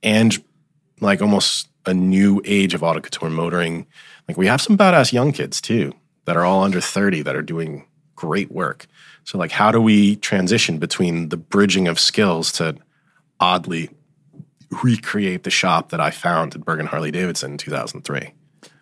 [0.01, 0.38] and
[1.01, 3.88] like almost a new age of Autocouture Motoring.
[4.27, 5.93] Like we have some badass young kids too
[6.25, 8.86] that are all under 30 that are doing great work.
[9.23, 12.75] So like how do we transition between the bridging of skills to
[13.39, 13.89] oddly
[14.84, 18.34] recreate the shop that I found at Bergen Harley Davidson in 2003.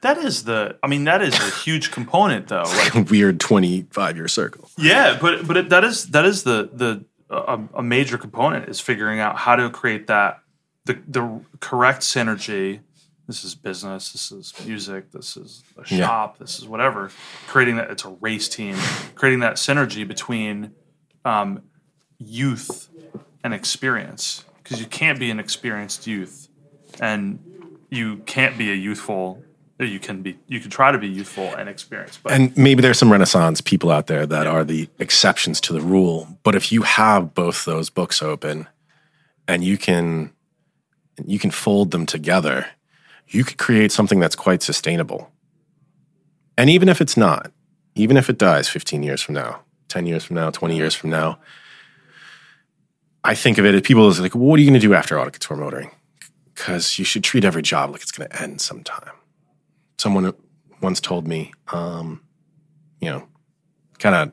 [0.02, 0.78] That is the.
[0.84, 2.64] I mean, that is a huge component, though.
[2.94, 4.70] Like, Weird 25 year circle.
[4.78, 8.80] yeah, but but it, that is that is the the a, a major component is
[8.80, 10.40] figuring out how to create that
[10.86, 12.82] the the correct synergy.
[13.28, 14.14] This is business.
[14.14, 15.12] This is music.
[15.12, 16.06] This is a Yeah.
[16.08, 16.38] shop.
[16.38, 17.12] This is whatever.
[17.48, 18.76] Creating that it's a race team.
[19.16, 20.72] Creating that synergy between
[21.26, 21.64] um,
[22.20, 22.88] youth
[23.44, 26.50] and experience because you can't be an experienced youth
[27.00, 27.40] and
[27.90, 29.42] you can't be a youthful
[29.80, 32.98] you can be you can try to be youthful and experienced but And maybe there's
[32.98, 36.40] some Renaissance people out there that are the exceptions to the rule.
[36.42, 38.68] But if you have both those books open
[39.48, 40.34] and you can
[41.26, 42.66] you can fold them together,
[43.28, 45.32] you could create something that's quite sustainable.
[46.58, 47.52] And even if it's not,
[47.94, 51.12] even if it dies 15 years from now, 10 years from now, 20 years from
[51.12, 51.38] now,
[53.28, 54.94] I think of it as people as like, well, what are you going to do
[54.94, 55.92] after Autocouture Motoring?
[56.56, 59.12] Because you should treat every job like it's going to end sometime.
[59.98, 60.34] Someone
[60.82, 62.22] once told me, um,
[63.02, 63.28] you know,
[64.00, 64.32] kind of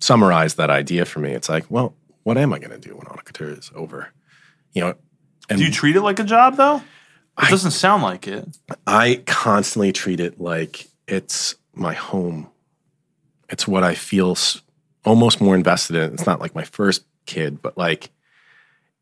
[0.00, 1.32] summarized that idea for me.
[1.32, 4.08] It's like, well, what am I going to do when Autocouture is over?
[4.72, 4.94] You know,
[5.48, 6.82] and do you treat it like a job though
[7.40, 8.48] it doesn't sound like it
[8.86, 12.48] I constantly treat it like it's my home.
[13.48, 14.36] It's what I feel
[15.04, 16.14] almost more invested in.
[16.14, 18.10] It's not like my first kid, but like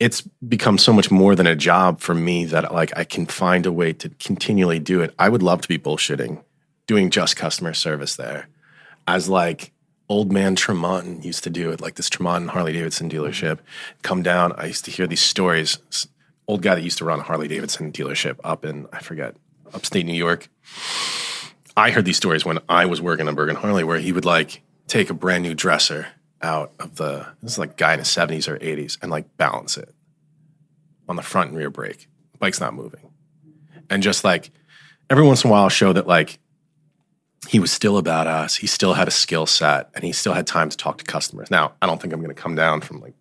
[0.01, 3.64] it's become so much more than a job for me that like I can find
[3.64, 5.14] a way to continually do it.
[5.18, 6.43] I would love to be bullshitting,
[6.87, 8.49] doing just customer service there,
[9.07, 9.72] as like
[10.09, 13.25] old man Tremont used to do it, like this Tremont Harley Davidson mm-hmm.
[13.25, 13.61] dealership.
[14.03, 15.79] Come down, I used to hear these stories.
[16.47, 19.37] Old guy that used to run a Harley Davidson dealership up in I forget
[19.72, 20.49] upstate New York.
[21.77, 24.62] I heard these stories when I was working on Bergen Harley, where he would like
[24.87, 26.09] take a brand new dresser
[26.45, 29.76] out of the this is like guy in his seventies or eighties and like balance
[29.76, 29.92] it
[31.09, 32.09] on the front and rear brake.
[32.38, 33.11] Bike's not moving,
[33.90, 34.51] and just like
[35.11, 36.38] every once in a while, show that like
[37.49, 38.59] he was still a badass.
[38.59, 41.51] He still had a skill set, and he still had time to talk to customers.
[41.51, 43.14] Now, I don't think I'm going to come down from like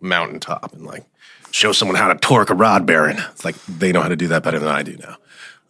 [0.00, 1.04] mountaintop and like
[1.50, 3.18] show someone how to torque a rod bearing.
[3.30, 5.16] It's like they know how to do that better than I do now,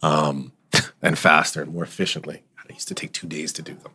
[0.01, 0.51] um,
[1.01, 2.43] and faster and more efficiently.
[2.57, 3.91] I used to take two days to do them.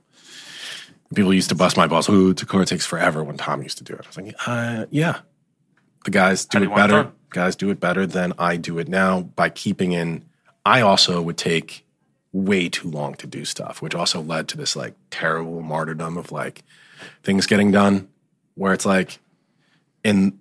[1.14, 2.08] People used to bust my balls.
[2.08, 4.00] Oh, Takora takes forever when Tom used to do it.
[4.04, 5.20] I was like, uh, yeah,
[6.04, 7.12] the guys do do it better.
[7.30, 10.24] Guys do it better than I do it now by keeping in.
[10.64, 11.84] I also would take
[12.32, 16.32] way too long to do stuff, which also led to this like terrible martyrdom of
[16.32, 16.62] like
[17.22, 18.08] things getting done,
[18.54, 19.18] where it's like
[20.02, 20.38] in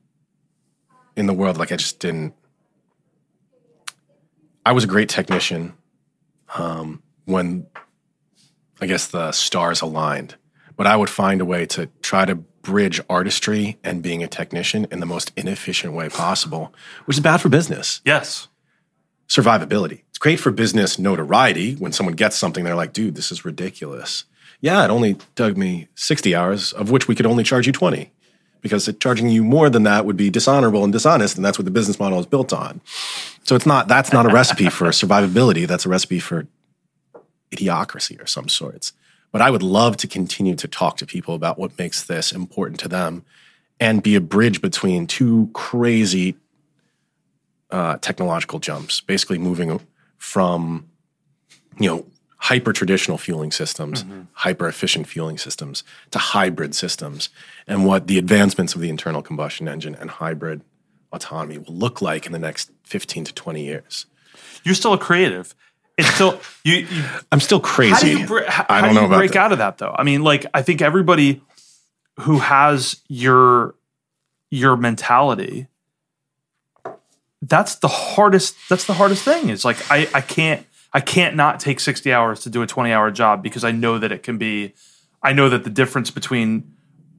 [1.16, 2.34] in the world, like I just didn't.
[4.66, 5.74] I was a great technician
[6.56, 7.68] um, when
[8.82, 10.36] I guess the stars aligned,
[10.76, 14.88] but I would find a way to try to bridge artistry and being a technician
[14.90, 16.74] in the most inefficient way possible,
[17.06, 18.02] which is bad for business.
[18.06, 18.48] Yes.
[19.28, 20.02] Survivability.
[20.10, 24.26] It's great for business notoriety when someone gets something, they're like, dude, this is ridiculous.
[24.62, 28.12] Yeah, it only took me 60 hours, of which we could only charge you 20
[28.64, 31.72] because charging you more than that would be dishonorable and dishonest, and that's what the
[31.72, 32.82] business model is built on.
[33.44, 35.68] So it's not that's not a recipe for survivability.
[35.68, 36.48] That's a recipe for
[37.52, 38.94] idiocracy or some sorts.
[39.34, 42.80] But I would love to continue to talk to people about what makes this important
[42.82, 43.26] to them
[43.80, 46.36] and be a bridge between two crazy
[47.72, 49.82] uh, technological jumps, basically moving
[50.18, 50.88] from,
[51.80, 52.06] you know,
[52.38, 54.22] hyper traditional fueling systems, mm-hmm.
[54.34, 57.30] hyper efficient fueling systems to hybrid systems,
[57.66, 60.62] and what the advancements of the internal combustion engine and hybrid
[61.12, 64.06] autonomy will look like in the next 15 to 20 years.
[64.64, 65.56] You're still a creative.
[65.98, 66.76] It's still you.
[66.76, 67.94] you I'm still crazy.
[67.94, 69.96] How do you, how, I don't know break out of that though?
[69.98, 71.42] I mean, like I think everybody
[72.22, 73.76] who has your
[74.50, 75.68] your mentality
[77.42, 81.60] that's the hardest that's the hardest thing is like I, I can't I can't not
[81.60, 84.38] take 60 hours to do a 20 hour job because I know that it can
[84.38, 84.74] be,
[85.24, 86.72] I know that the difference between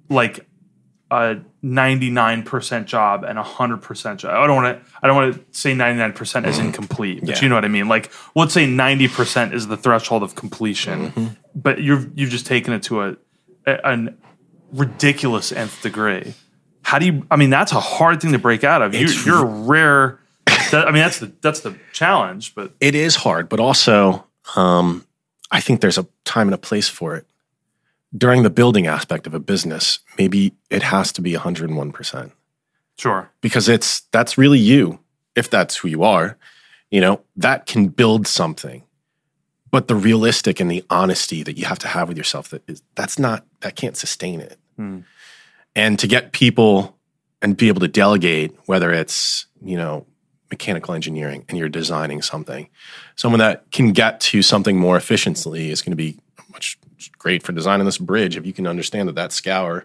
[0.09, 0.47] like
[1.11, 4.35] a 99% job and a 100% job.
[4.35, 7.41] I don't want to I don't want to say 99% is incomplete, but yeah.
[7.41, 7.89] you know what I mean?
[7.89, 11.27] Like let's say 90% is the threshold of completion, mm-hmm.
[11.55, 13.17] but you've you've just taken it to a,
[13.67, 14.13] a
[14.73, 16.35] ridiculous nth degree.
[16.83, 18.95] How do you I mean that's a hard thing to break out of.
[18.95, 20.21] You, you're a rare
[20.75, 22.55] that, I mean, that's the that's the challenge.
[22.55, 23.49] But it is hard.
[23.49, 25.07] But also, um,
[25.51, 27.27] I think there's a time and a place for it.
[28.17, 32.33] During the building aspect of a business, maybe it has to be 101 percent.
[32.97, 33.31] Sure.
[33.41, 35.01] Because it's that's really you.
[35.35, 36.39] If that's who you are,
[36.91, 38.85] you know that can build something.
[39.71, 42.83] But the realistic and the honesty that you have to have with yourself that is
[42.95, 44.59] that's not that can't sustain it.
[44.77, 45.01] Hmm.
[45.75, 46.97] And to get people
[47.43, 50.07] and be able to delegate, whether it's you know
[50.51, 52.69] mechanical engineering and you're designing something,
[53.17, 56.17] someone that can get to something more efficiently is going to be
[56.55, 56.79] much
[57.19, 58.37] great for designing this bridge.
[58.37, 59.85] If you can understand that that scour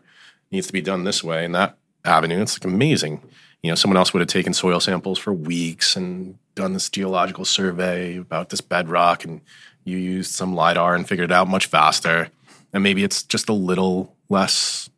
[0.52, 3.22] needs to be done this way and that avenue, it's like amazing.
[3.62, 7.44] You know, someone else would have taken soil samples for weeks and done this geological
[7.44, 9.42] survey about this bedrock, and
[9.84, 12.30] you used some lidar and figured it out much faster.
[12.72, 14.90] And maybe it's just a little less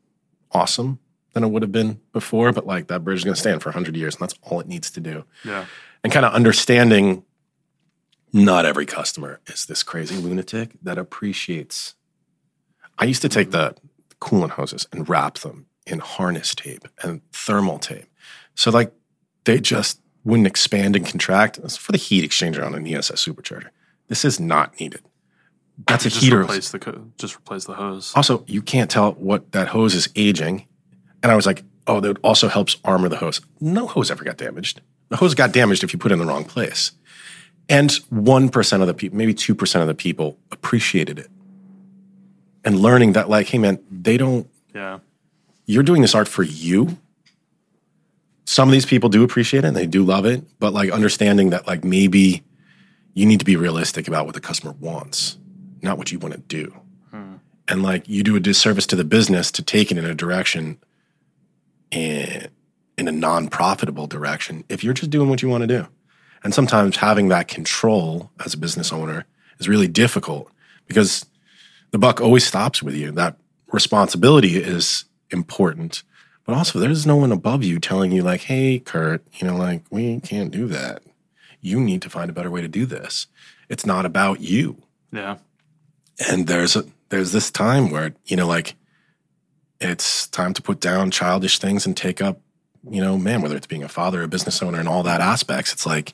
[0.51, 0.99] awesome
[1.33, 3.69] than it would have been before, but like that bridge is going to stand for
[3.69, 5.23] 100 years and that's all it needs to do.
[5.45, 5.65] Yeah.
[6.03, 7.23] And kind of understanding
[8.33, 11.95] not every customer is this crazy lunatic that appreciates.
[12.97, 13.75] I used to take the
[14.19, 18.05] coolant hoses and wrap them in harness tape and thermal tape.
[18.55, 18.93] So like
[19.45, 21.57] they just wouldn't expand and contract.
[21.57, 23.69] It's for the heat exchanger on an ESS supercharger.
[24.07, 25.01] This is not needed.
[25.87, 26.41] That's a just heater.
[26.41, 28.13] Replace the just replace the hose.
[28.15, 30.67] Also, you can't tell what that hose is aging
[31.23, 33.41] and I was like, oh, that also helps armor the hose.
[33.59, 34.81] No hose ever got damaged.
[35.09, 36.91] The hose got damaged if you put it in the wrong place.
[37.71, 41.29] And 1% of the people, maybe 2% of the people appreciated it.
[42.65, 44.45] And learning that, like, hey, man, they don't,
[44.75, 44.99] yeah.
[45.65, 46.97] You're doing this art for you.
[48.43, 51.51] Some of these people do appreciate it and they do love it, but like understanding
[51.51, 52.43] that, like, maybe
[53.13, 55.37] you need to be realistic about what the customer wants,
[55.81, 56.75] not what you want to do.
[57.11, 57.35] Hmm.
[57.69, 60.77] And like, you do a disservice to the business to take it in a direction
[61.89, 62.49] in,
[62.97, 65.87] in a non profitable direction if you're just doing what you want to do.
[66.43, 69.25] And sometimes having that control as a business owner
[69.59, 70.51] is really difficult
[70.87, 71.25] because
[71.91, 73.11] the buck always stops with you.
[73.11, 73.37] That
[73.71, 76.03] responsibility is important,
[76.45, 79.83] but also there's no one above you telling you, like, hey, Kurt, you know, like,
[79.91, 81.03] we can't do that.
[81.61, 83.27] You need to find a better way to do this.
[83.69, 84.81] It's not about you.
[85.11, 85.37] Yeah.
[86.27, 88.75] And there's a, there's this time where, you know, like
[89.79, 92.39] it's time to put down childish things and take up,
[92.89, 95.71] you know, man, whether it's being a father, a business owner, and all that aspects,
[95.71, 96.13] it's like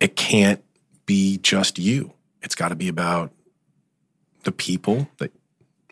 [0.00, 0.62] it can't
[1.06, 2.12] be just you.
[2.42, 3.32] It's got to be about
[4.44, 5.32] the people that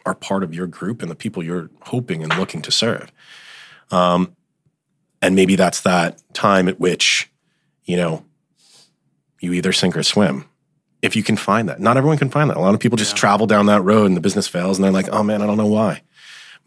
[0.07, 3.13] are part of your group and the people you're hoping and looking to serve.
[3.91, 4.35] Um,
[5.21, 7.31] and maybe that's that time at which,
[7.85, 8.25] you know,
[9.41, 10.47] you either sink or swim.
[11.03, 12.57] If you can find that, not everyone can find that.
[12.57, 13.21] A lot of people just yeah.
[13.21, 15.59] travel down that road and the business fails and they're like, oh man, I don't
[15.59, 16.03] know why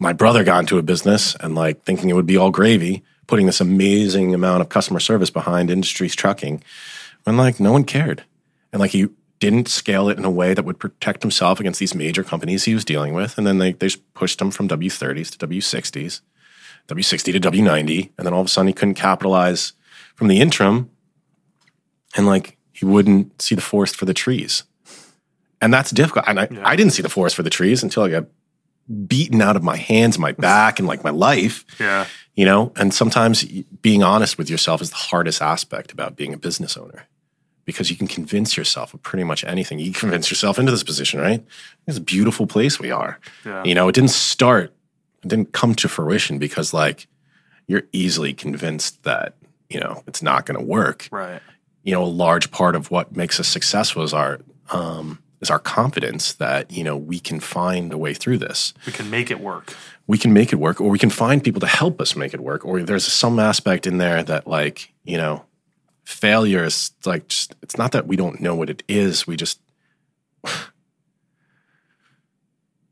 [0.02, 3.46] my brother got into a business and like thinking it would be all gravy, putting
[3.46, 6.62] this amazing amount of customer service behind industries trucking,
[7.24, 8.24] when like no one cared.
[8.72, 9.08] And like he
[9.42, 12.74] didn't scale it in a way that would protect himself against these major companies he
[12.74, 13.36] was dealing with.
[13.36, 16.20] And then they, they just pushed him from W30s to W60s,
[16.86, 18.10] W60 to W90.
[18.16, 19.72] And then all of a sudden he couldn't capitalize
[20.14, 20.90] from the interim.
[22.16, 24.62] And like he wouldn't see the forest for the trees.
[25.60, 26.26] And that's difficult.
[26.28, 26.62] And I, yeah.
[26.64, 28.26] I didn't see the forest for the trees until I got
[29.06, 31.64] beaten out of my hands, my back, and like my life.
[31.80, 32.06] Yeah.
[32.36, 33.44] You know, and sometimes
[33.82, 37.08] being honest with yourself is the hardest aspect about being a business owner
[37.64, 39.78] because you can convince yourself of pretty much anything.
[39.78, 41.44] You convince yourself into this position, right?
[41.86, 43.18] It's a beautiful place we are.
[43.44, 43.64] Yeah.
[43.64, 44.72] You know, it didn't start,
[45.22, 47.06] it didn't come to fruition because like
[47.66, 49.34] you're easily convinced that,
[49.68, 51.08] you know, it's not going to work.
[51.10, 51.40] Right.
[51.82, 54.40] You know, a large part of what makes us successful is our
[54.70, 58.72] um, is our confidence that you know we can find a way through this.
[58.86, 59.74] We can make it work.
[60.06, 62.40] We can make it work, or we can find people to help us make it
[62.40, 65.44] work, or there's some aspect in there that like you know
[66.04, 69.60] failure is like just it's not that we don't know what it is we just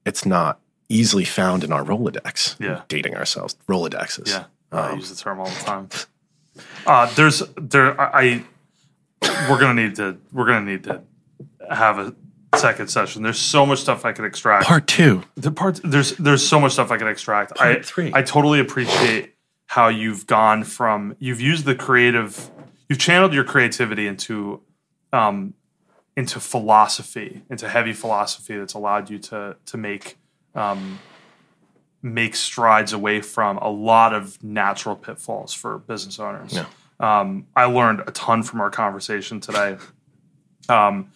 [0.04, 2.82] it's not easily found in our rolodex Yeah.
[2.88, 4.44] dating ourselves rolodexes Yeah.
[4.72, 5.88] I Um, use the term all the time.
[6.86, 8.44] Uh, there's there I,
[9.22, 11.02] I we're gonna need to we're gonna need to
[11.70, 12.14] have a
[12.56, 13.22] second session.
[13.22, 14.66] There's so much stuff I could extract.
[14.66, 17.52] part two the part there's there's so much stuff I could extract.
[17.61, 18.12] I Part three.
[18.14, 19.34] I totally appreciate
[19.66, 22.50] how you've gone from you've used the creative
[22.91, 24.61] you've channeled your creativity into
[25.14, 25.55] um
[26.16, 30.18] into philosophy, into heavy philosophy that's allowed you to to make
[30.55, 30.99] um
[32.03, 36.53] make strides away from a lot of natural pitfalls for business owners.
[36.53, 36.66] Yeah.
[36.99, 39.76] Um, I learned a ton from our conversation today.
[40.68, 41.11] Um,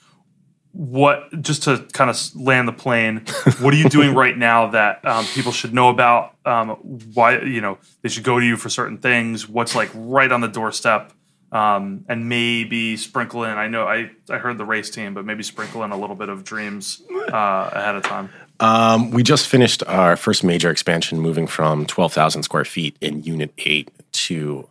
[0.73, 3.19] what just to kind of land the plane
[3.61, 6.71] what are you doing right now that um, people should know about um,
[7.15, 10.41] why you know they should go to you for certain things what's like right on
[10.41, 11.13] the doorstep
[11.55, 15.43] um, and maybe sprinkle in i know I, I heard the race team but maybe
[15.43, 17.03] sprinkle in a little bit of dreams
[17.33, 18.31] uh, ahead of time
[18.61, 23.53] um, we just finished our first major expansion moving from 12000 square feet in unit
[23.59, 24.69] 8 to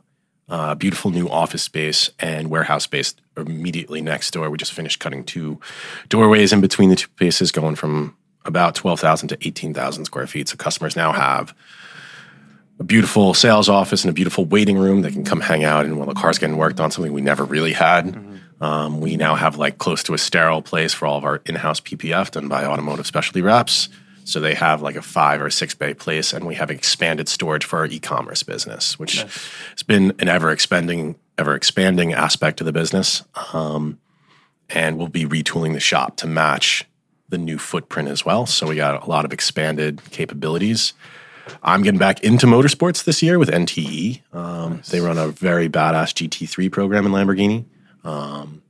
[0.49, 4.49] uh, beautiful new office space and warehouse space immediately next door.
[4.49, 5.59] We just finished cutting two
[6.09, 8.15] doorways in between the two spaces, going from
[8.45, 10.49] about 12,000 to 18,000 square feet.
[10.49, 11.55] So customers now have
[12.79, 15.97] a beautiful sales office and a beautiful waiting room they can come hang out and
[15.97, 18.15] while the car's getting worked on, something we never really had.
[18.61, 21.55] Um, we now have like close to a sterile place for all of our in
[21.55, 23.89] house PPF done by automotive specialty reps.
[24.25, 27.65] So they have like a five or six bay place, and we have expanded storage
[27.65, 29.21] for our e-commerce business, which
[29.71, 33.23] has been an ever expanding, ever expanding aspect of the business.
[33.53, 33.99] Um,
[34.69, 36.85] and we'll be retooling the shop to match
[37.27, 38.45] the new footprint as well.
[38.45, 40.93] So we got a lot of expanded capabilities.
[41.61, 44.21] I'm getting back into motorsports this year with NTE.
[44.33, 47.65] Um, They run a very badass GT3 program in Lamborghini,
[48.03, 48.61] um,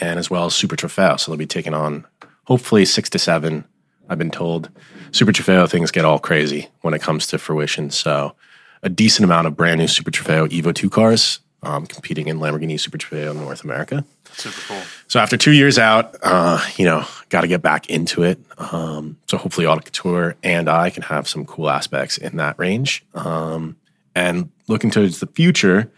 [0.00, 1.18] and as well as Super Trofeo.
[1.18, 2.06] So they'll be taking on
[2.44, 3.64] hopefully six to seven.
[4.08, 4.70] I've been told
[5.12, 7.90] Super Trofeo things get all crazy when it comes to fruition.
[7.90, 8.34] So
[8.82, 12.78] a decent amount of brand new Super Trofeo Evo 2 cars um, competing in Lamborghini
[12.78, 14.04] Super Trofeo North America.
[14.32, 18.22] super cool So after two years out, uh, you know, got to get back into
[18.22, 18.40] it.
[18.58, 23.04] Um, so hopefully, Autocouture and I can have some cool aspects in that range.
[23.14, 23.76] Um,
[24.14, 25.90] and looking towards the future,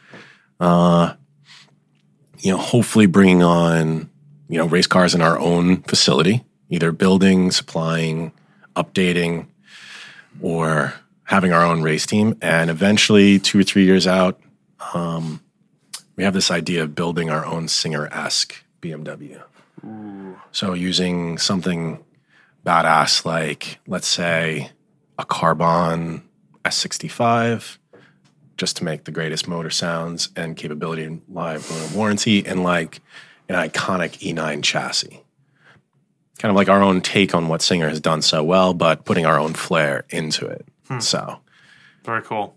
[0.60, 1.14] uh,
[2.38, 4.10] you know, hopefully bringing on
[4.48, 8.32] you know race cars in our own facility, either building, supplying,
[8.74, 9.46] updating,
[10.40, 10.94] or
[11.24, 12.36] having our own race team.
[12.42, 14.40] And eventually, two or three years out,
[14.92, 15.40] um,
[16.16, 19.42] we have this idea of building our own singer esque BMW.
[20.52, 22.04] So using something
[22.64, 24.70] badass like, let's say,
[25.18, 26.22] a Carbon
[26.64, 27.78] S65,
[28.56, 33.00] just to make the greatest motor sounds and capability and live warranty, and like
[33.48, 35.22] an iconic E9 chassis.
[36.38, 39.26] Kind of like our own take on what Singer has done so well, but putting
[39.26, 40.66] our own flair into it.
[40.88, 41.00] Hmm.
[41.00, 41.38] So
[42.04, 42.56] very cool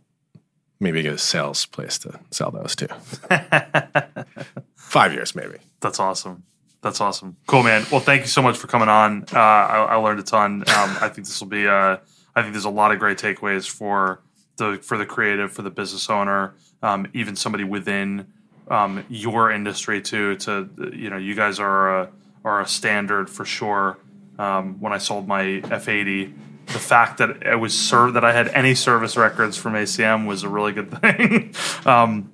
[0.79, 2.87] maybe get a sales place to sell those too.
[4.75, 5.57] Five years, maybe.
[5.79, 6.43] That's awesome.
[6.81, 7.37] That's awesome.
[7.47, 7.85] Cool, man.
[7.91, 9.25] Well, thank you so much for coming on.
[9.33, 10.61] Uh, I, I learned a ton.
[10.61, 11.67] Um, I think this will be.
[11.67, 11.97] Uh,
[12.35, 14.21] I think there's a lot of great takeaways for
[14.57, 16.53] the for the creative, for the business owner,
[16.83, 18.27] um, even somebody within
[18.69, 20.35] um, your industry too.
[20.37, 22.09] To you know, you guys are a,
[22.43, 23.97] are a standard for sure.
[24.37, 26.33] Um, when I sold my F80,
[26.67, 30.43] the fact that it was served that I had any service records from ACM was
[30.43, 31.53] a really good thing.
[31.85, 32.31] um,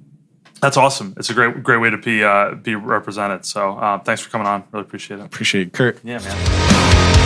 [0.61, 1.15] that's awesome.
[1.17, 3.45] It's a great great way to be uh, be represented.
[3.45, 4.63] So uh, thanks for coming on.
[4.71, 5.25] Really appreciate it.
[5.25, 5.99] Appreciate it, Kurt.
[6.03, 7.20] Yeah, man.